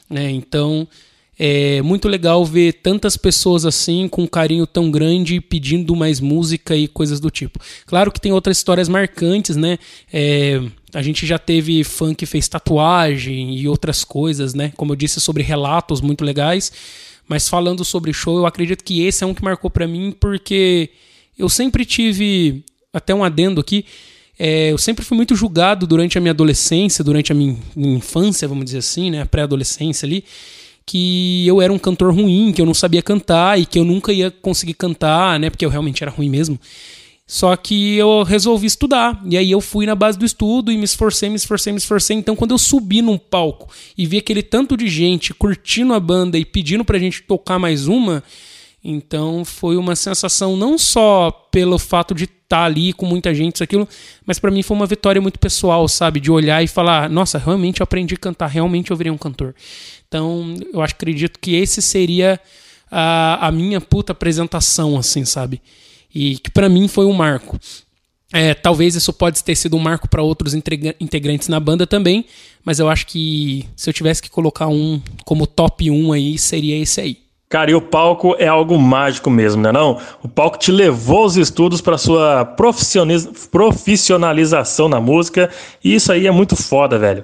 [0.10, 0.30] Né?
[0.32, 0.88] Então
[1.38, 6.76] é muito legal ver tantas pessoas assim, com um carinho tão grande, pedindo mais música
[6.76, 7.60] e coisas do tipo.
[7.86, 9.78] Claro que tem outras histórias marcantes, né?
[10.12, 10.62] É,
[10.94, 14.72] a gente já teve fã que fez tatuagem e outras coisas, né?
[14.78, 16.72] Como eu disse, sobre relatos muito legais.
[17.28, 20.90] Mas falando sobre show, eu acredito que esse é um que marcou pra mim, porque
[21.38, 22.64] eu sempre tive,
[22.94, 23.84] até um adendo aqui,
[24.38, 28.48] é, eu sempre fui muito julgado durante a minha adolescência, durante a minha minha infância,
[28.48, 29.26] vamos dizer assim, né?
[29.26, 30.24] Pré-adolescência ali
[30.86, 34.14] que eu era um cantor ruim, que eu não sabia cantar e que eu nunca
[34.14, 35.50] ia conseguir cantar, né?
[35.50, 36.60] Porque eu realmente era ruim mesmo.
[37.28, 39.20] Só que eu resolvi estudar.
[39.26, 42.16] E aí eu fui na base do estudo e me esforcei, me esforcei, me esforcei.
[42.16, 43.68] Então quando eu subi num palco
[43.98, 47.88] e vi aquele tanto de gente curtindo a banda e pedindo pra gente tocar mais
[47.88, 48.24] uma,
[48.84, 53.64] então foi uma sensação não só pelo fato de estar ali com muita gente, isso
[53.64, 53.90] aquilo,
[54.24, 56.20] mas pra mim foi uma vitória muito pessoal, sabe?
[56.20, 59.56] De olhar e falar, nossa, realmente eu aprendi a cantar, realmente eu virei um cantor.
[60.08, 62.40] Então eu acredito que esse seria
[62.90, 65.62] a, a minha puta apresentação, assim, sabe?
[66.14, 67.60] E que pra mim foi um marco.
[68.34, 72.26] É, talvez isso pode ter sido um marco para outros integra- integrantes na banda também,
[72.64, 76.78] mas eu acho que se eu tivesse que colocar um como top 1 aí, seria
[76.78, 77.20] esse aí.
[77.48, 80.02] Cara, e o palco é algo mágico mesmo, né não?
[80.24, 85.52] O palco te levou aos estudos para sua profissionalização na música,
[85.84, 87.24] e isso aí é muito foda, velho.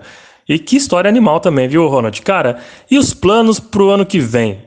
[0.51, 2.21] E que história animal também, viu, Ronald?
[2.23, 2.57] Cara,
[2.89, 4.59] e os planos pro ano que vem?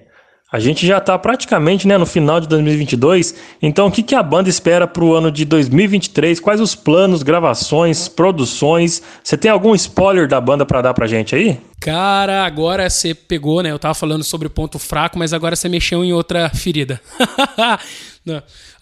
[0.50, 4.22] A gente já tá praticamente né, no final de 2022, então o que, que a
[4.22, 6.40] banda espera pro ano de 2023?
[6.40, 9.02] Quais os planos, gravações, produções?
[9.22, 11.60] Você tem algum spoiler da banda para dar pra gente aí?
[11.78, 13.70] Cara, agora você pegou, né?
[13.70, 16.98] Eu tava falando sobre ponto fraco, mas agora você mexeu em outra ferida.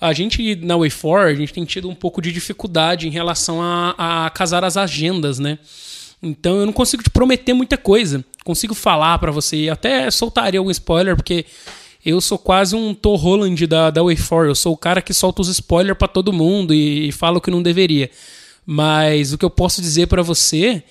[0.01, 4.27] A gente, na Way4, a gente tem tido um pouco de dificuldade em relação a,
[4.27, 5.59] a casar as agendas, né?
[6.23, 8.25] Então eu não consigo te prometer muita coisa.
[8.45, 11.45] Consigo falar pra você, até soltaria algum spoiler, porque
[12.05, 14.49] eu sou quase um Tom Holland da, da Way 4.
[14.49, 17.41] Eu sou o cara que solta os spoilers pra todo mundo e, e fala o
[17.41, 18.11] que não deveria.
[18.65, 20.83] Mas o que eu posso dizer pra você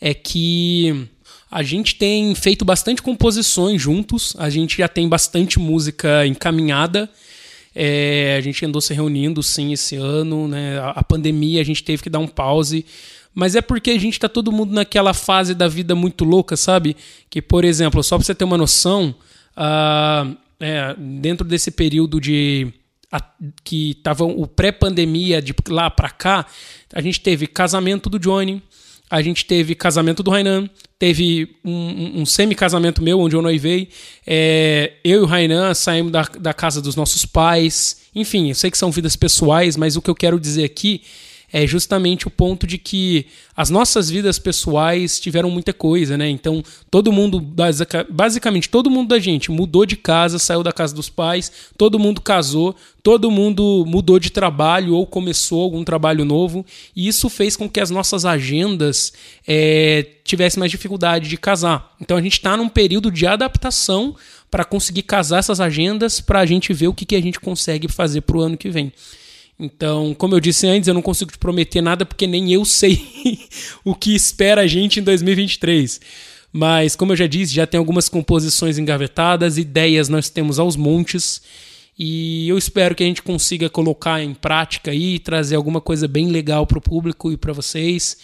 [0.00, 1.08] é que
[1.50, 7.10] a gente tem feito bastante composições juntos, a gente já tem bastante música encaminhada.
[7.74, 10.78] É, a gente andou se reunindo sim esse ano, né?
[10.80, 12.84] A, a pandemia a gente teve que dar um pause.
[13.38, 16.96] Mas é porque a gente tá todo mundo naquela fase da vida muito louca, sabe?
[17.30, 19.14] Que, por exemplo, só pra você ter uma noção,
[19.56, 20.26] ah,
[20.58, 22.66] é, dentro desse período de
[23.12, 23.22] a-
[23.62, 26.46] que tava o pré-pandemia de lá pra cá,
[26.92, 28.60] a gente teve casamento do Johnny,
[29.08, 33.88] a gente teve casamento do Rainan, teve um, um- um semi-casamento meu, onde eu noivei.
[34.26, 38.00] É, eu e o Rainan saímos da, da casa dos nossos pais.
[38.16, 41.02] Enfim, eu sei que são vidas pessoais, mas o que eu quero dizer aqui
[41.52, 43.26] é justamente o ponto de que
[43.56, 46.28] as nossas vidas pessoais tiveram muita coisa, né?
[46.28, 50.94] Então, todo mundo, basica- basicamente, todo mundo da gente mudou de casa, saiu da casa
[50.94, 56.64] dos pais, todo mundo casou, todo mundo mudou de trabalho ou começou algum trabalho novo,
[56.94, 59.12] e isso fez com que as nossas agendas
[59.46, 61.94] é, tivessem mais dificuldade de casar.
[62.00, 64.14] Então, a gente está num período de adaptação
[64.50, 67.88] para conseguir casar essas agendas, para a gente ver o que, que a gente consegue
[67.88, 68.92] fazer para o ano que vem.
[69.58, 73.02] Então, como eu disse antes, eu não consigo te prometer nada porque nem eu sei
[73.84, 76.00] o que espera a gente em 2023.
[76.52, 81.42] Mas, como eu já disse, já tem algumas composições engavetadas, ideias nós temos aos montes.
[81.98, 86.28] E eu espero que a gente consiga colocar em prática e trazer alguma coisa bem
[86.28, 88.16] legal para o público e para vocês.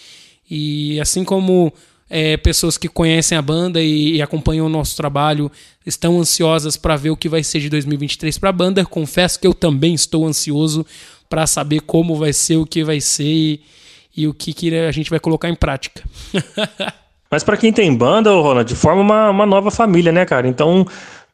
[0.48, 1.72] E assim como
[2.08, 5.50] é, pessoas que conhecem a banda e, e acompanham o nosso trabalho
[5.84, 9.46] estão ansiosas para ver o que vai ser de 2023 para a banda, confesso que
[9.46, 10.86] eu também estou ansioso
[11.34, 13.60] para saber como vai ser, o que vai ser e,
[14.16, 16.00] e o que, que a gente vai colocar em prática.
[17.28, 20.46] Mas pra quem tem banda, Ronald, forma uma, uma nova família, né, cara?
[20.46, 20.86] Então,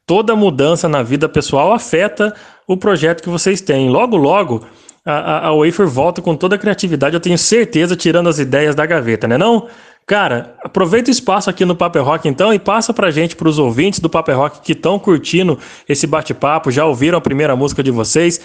[0.07, 2.35] toda mudança na vida pessoal afeta
[2.67, 3.91] o projeto que vocês têm.
[3.91, 4.67] Logo, logo,
[5.05, 8.75] a, a, a Wafer volta com toda a criatividade, eu tenho certeza, tirando as ideias
[8.75, 9.69] da gaveta, né não?
[10.07, 14.01] Cara, aproveita o espaço aqui no Paper Rock então e passa pra gente, pros ouvintes
[14.01, 18.41] do Paper Rock que estão curtindo esse bate-papo, já ouviram a primeira música de vocês.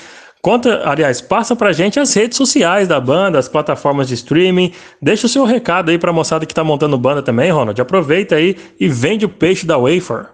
[0.46, 4.72] Conta, aliás, passa pra gente as redes sociais da banda, as plataformas de streaming.
[5.02, 7.82] Deixa o seu recado aí pra moçada que tá montando banda também, Ronald.
[7.82, 10.28] Aproveita aí e vende o peixe da Wafer.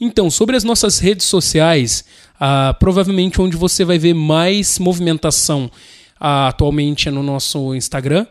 [0.00, 2.04] Então, sobre as nossas redes sociais,
[2.38, 5.68] ah, provavelmente onde você vai ver mais movimentação
[6.20, 8.24] ah, atualmente é no nosso Instagram.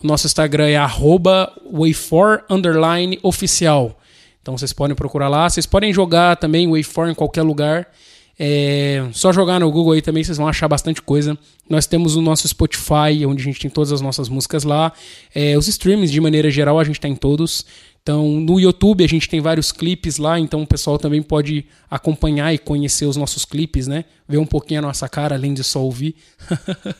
[0.00, 3.98] O nosso Instagram é arroba way4 underline oficial.
[4.40, 5.50] Então vocês podem procurar lá.
[5.50, 7.88] Vocês podem jogar também Way4 em qualquer lugar.
[8.38, 11.38] É, só jogar no Google aí também vocês vão achar bastante coisa.
[11.68, 14.92] Nós temos o nosso Spotify, onde a gente tem todas as nossas músicas lá.
[15.34, 17.64] É, os streams, de maneira geral, a gente tem todos.
[18.02, 22.54] Então, no YouTube a gente tem vários clipes lá, então o pessoal também pode acompanhar
[22.54, 24.04] e conhecer os nossos clipes, né?
[24.28, 26.14] Ver um pouquinho a nossa cara, além de só ouvir.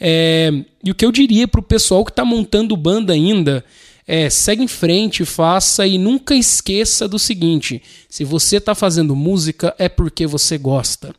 [0.00, 0.52] É,
[0.84, 3.64] e o que eu diria pro pessoal que tá montando banda ainda
[4.10, 9.74] é segue em frente, faça e nunca esqueça do seguinte: se você tá fazendo música
[9.78, 11.14] é porque você gosta.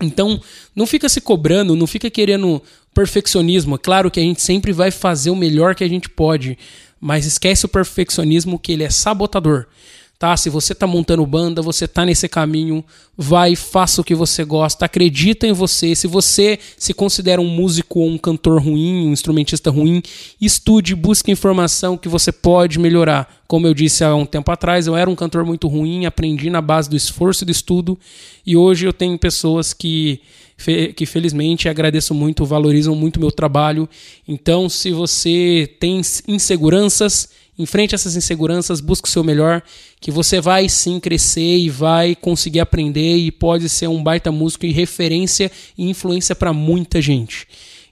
[0.00, 0.40] Então,
[0.74, 2.62] não fica se cobrando, não fica querendo
[2.94, 3.78] perfeccionismo.
[3.78, 6.56] Claro que a gente sempre vai fazer o melhor que a gente pode,
[6.98, 9.66] mas esquece o perfeccionismo que ele é sabotador.
[10.20, 10.36] Tá?
[10.36, 12.84] Se você tá montando banda, você tá nesse caminho,
[13.16, 15.94] vai, faça o que você gosta, acredita em você.
[15.94, 20.02] Se você se considera um músico ou um cantor ruim, um instrumentista ruim,
[20.38, 23.34] estude, busque informação que você pode melhorar.
[23.48, 26.60] Como eu disse há um tempo atrás, eu era um cantor muito ruim, aprendi na
[26.60, 27.98] base do esforço e do estudo,
[28.46, 30.20] e hoje eu tenho pessoas que
[30.94, 33.88] que felizmente agradeço muito, valorizam muito o meu trabalho.
[34.28, 37.30] Então, se você tem inseguranças,
[37.60, 39.62] enfrente essas inseguranças, busque o seu melhor,
[40.00, 44.66] que você vai sim crescer e vai conseguir aprender e pode ser um baita músico
[44.66, 47.46] e referência e influência para muita gente.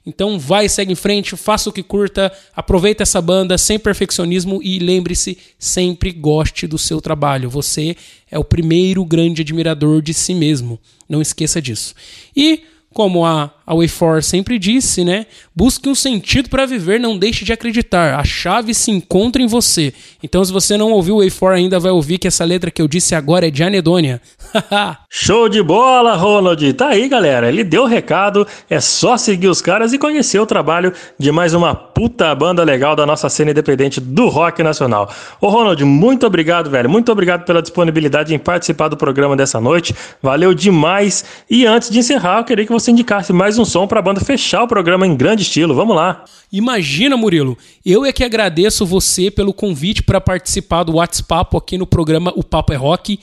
[0.05, 4.79] Então vai, segue em frente, faça o que curta, aproveita essa banda sem perfeccionismo e
[4.79, 7.49] lembre-se, sempre goste do seu trabalho.
[7.49, 7.95] Você
[8.31, 10.79] é o primeiro grande admirador de si mesmo.
[11.07, 11.93] Não esqueça disso.
[12.35, 12.63] E
[12.93, 15.27] como a, a Way4 sempre disse, né?
[15.55, 18.19] Busque um sentido para viver, não deixe de acreditar.
[18.19, 19.93] A chave se encontra em você.
[20.23, 22.87] Então, se você não ouviu o Way4 ainda, vai ouvir que essa letra que eu
[22.87, 24.21] disse agora é de Anedônia.
[25.09, 26.73] Show de bola, Ronald!
[26.73, 27.47] Tá aí, galera.
[27.47, 28.47] Ele deu o recado.
[28.69, 32.95] É só seguir os caras e conhecer o trabalho de mais uma puta banda legal
[32.95, 35.11] da nossa cena independente do rock nacional.
[35.39, 36.89] Ô, Ronald, muito obrigado, velho.
[36.89, 39.93] Muito obrigado pela disponibilidade em participar do programa dessa noite.
[40.21, 41.23] Valeu demais.
[41.49, 44.63] E antes de encerrar, eu queria que você indicasse mais um som pra banda fechar
[44.63, 45.73] o programa em grande estilo.
[45.75, 46.25] Vamos lá.
[46.51, 51.85] Imagina, Murilo, eu é que agradeço você pelo convite para participar do WhatsApp aqui no
[51.85, 53.19] programa O Papo é Rock.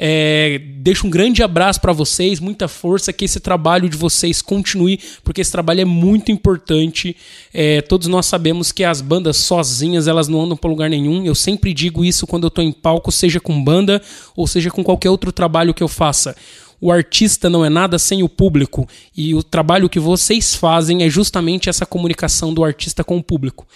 [0.00, 5.00] É, deixo um grande abraço para vocês, muita força, que esse trabalho de vocês continue,
[5.24, 7.16] porque esse trabalho é muito importante.
[7.52, 11.24] É, todos nós sabemos que as bandas sozinhas elas não andam para lugar nenhum.
[11.24, 14.00] Eu sempre digo isso quando eu tô em palco, seja com banda
[14.36, 16.36] ou seja com qualquer outro trabalho que eu faça.
[16.80, 21.08] O artista não é nada sem o público e o trabalho que vocês fazem é
[21.08, 23.66] justamente essa comunicação do artista com o público.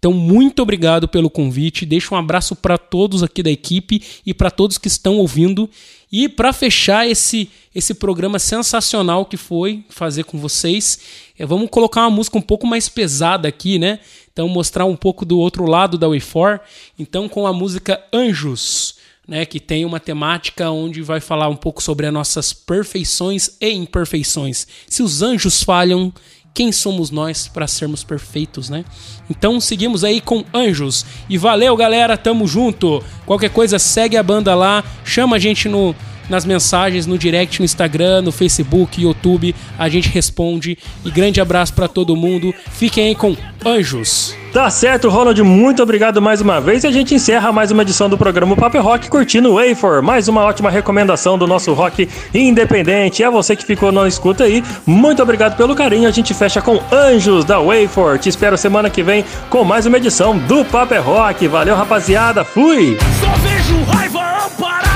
[0.00, 1.84] Então, muito obrigado pelo convite.
[1.84, 5.68] Deixo um abraço para todos aqui da equipe e para todos que estão ouvindo.
[6.10, 10.98] E para fechar esse, esse programa sensacional que foi fazer com vocês,
[11.38, 14.00] eh, vamos colocar uma música um pouco mais pesada aqui, né?
[14.32, 16.60] Então, mostrar um pouco do outro lado da Way4.
[16.98, 18.94] Então, com a música Anjos,
[19.30, 19.46] né?
[19.46, 24.66] Que tem uma temática onde vai falar um pouco sobre as nossas perfeições e imperfeições.
[24.88, 26.12] Se os anjos falham,
[26.52, 28.84] quem somos nós para sermos perfeitos, né?
[29.30, 31.06] Então seguimos aí com Anjos.
[31.28, 33.02] E valeu, galera, tamo junto.
[33.24, 35.94] Qualquer coisa, segue a banda lá, chama a gente no,
[36.30, 39.54] nas mensagens, no direct, no Instagram, no Facebook, YouTube.
[39.78, 40.78] A gente responde.
[41.04, 42.54] E grande abraço para todo mundo.
[42.70, 44.34] Fiquem aí com Anjos.
[44.52, 46.82] Tá certo, Ronald, muito obrigado mais uma vez.
[46.82, 50.02] E a gente encerra mais uma edição do programa Papo é Rock curtindo o Wafer.
[50.02, 53.22] Mais uma ótima recomendação do nosso rock independente.
[53.22, 54.64] É você que ficou na escuta aí.
[54.84, 56.08] Muito obrigado pelo carinho.
[56.08, 58.18] A gente fecha com Anjos da Wafer.
[58.18, 61.46] Te espero semana que vem com mais uma edição do Papo é Rock.
[61.46, 62.44] Valeu, rapaziada.
[62.44, 62.98] Fui!
[63.20, 64.89] Só vejo raiva amparada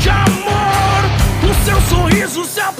[0.00, 1.50] de amor.
[1.50, 2.79] O seu sorriso se apagou.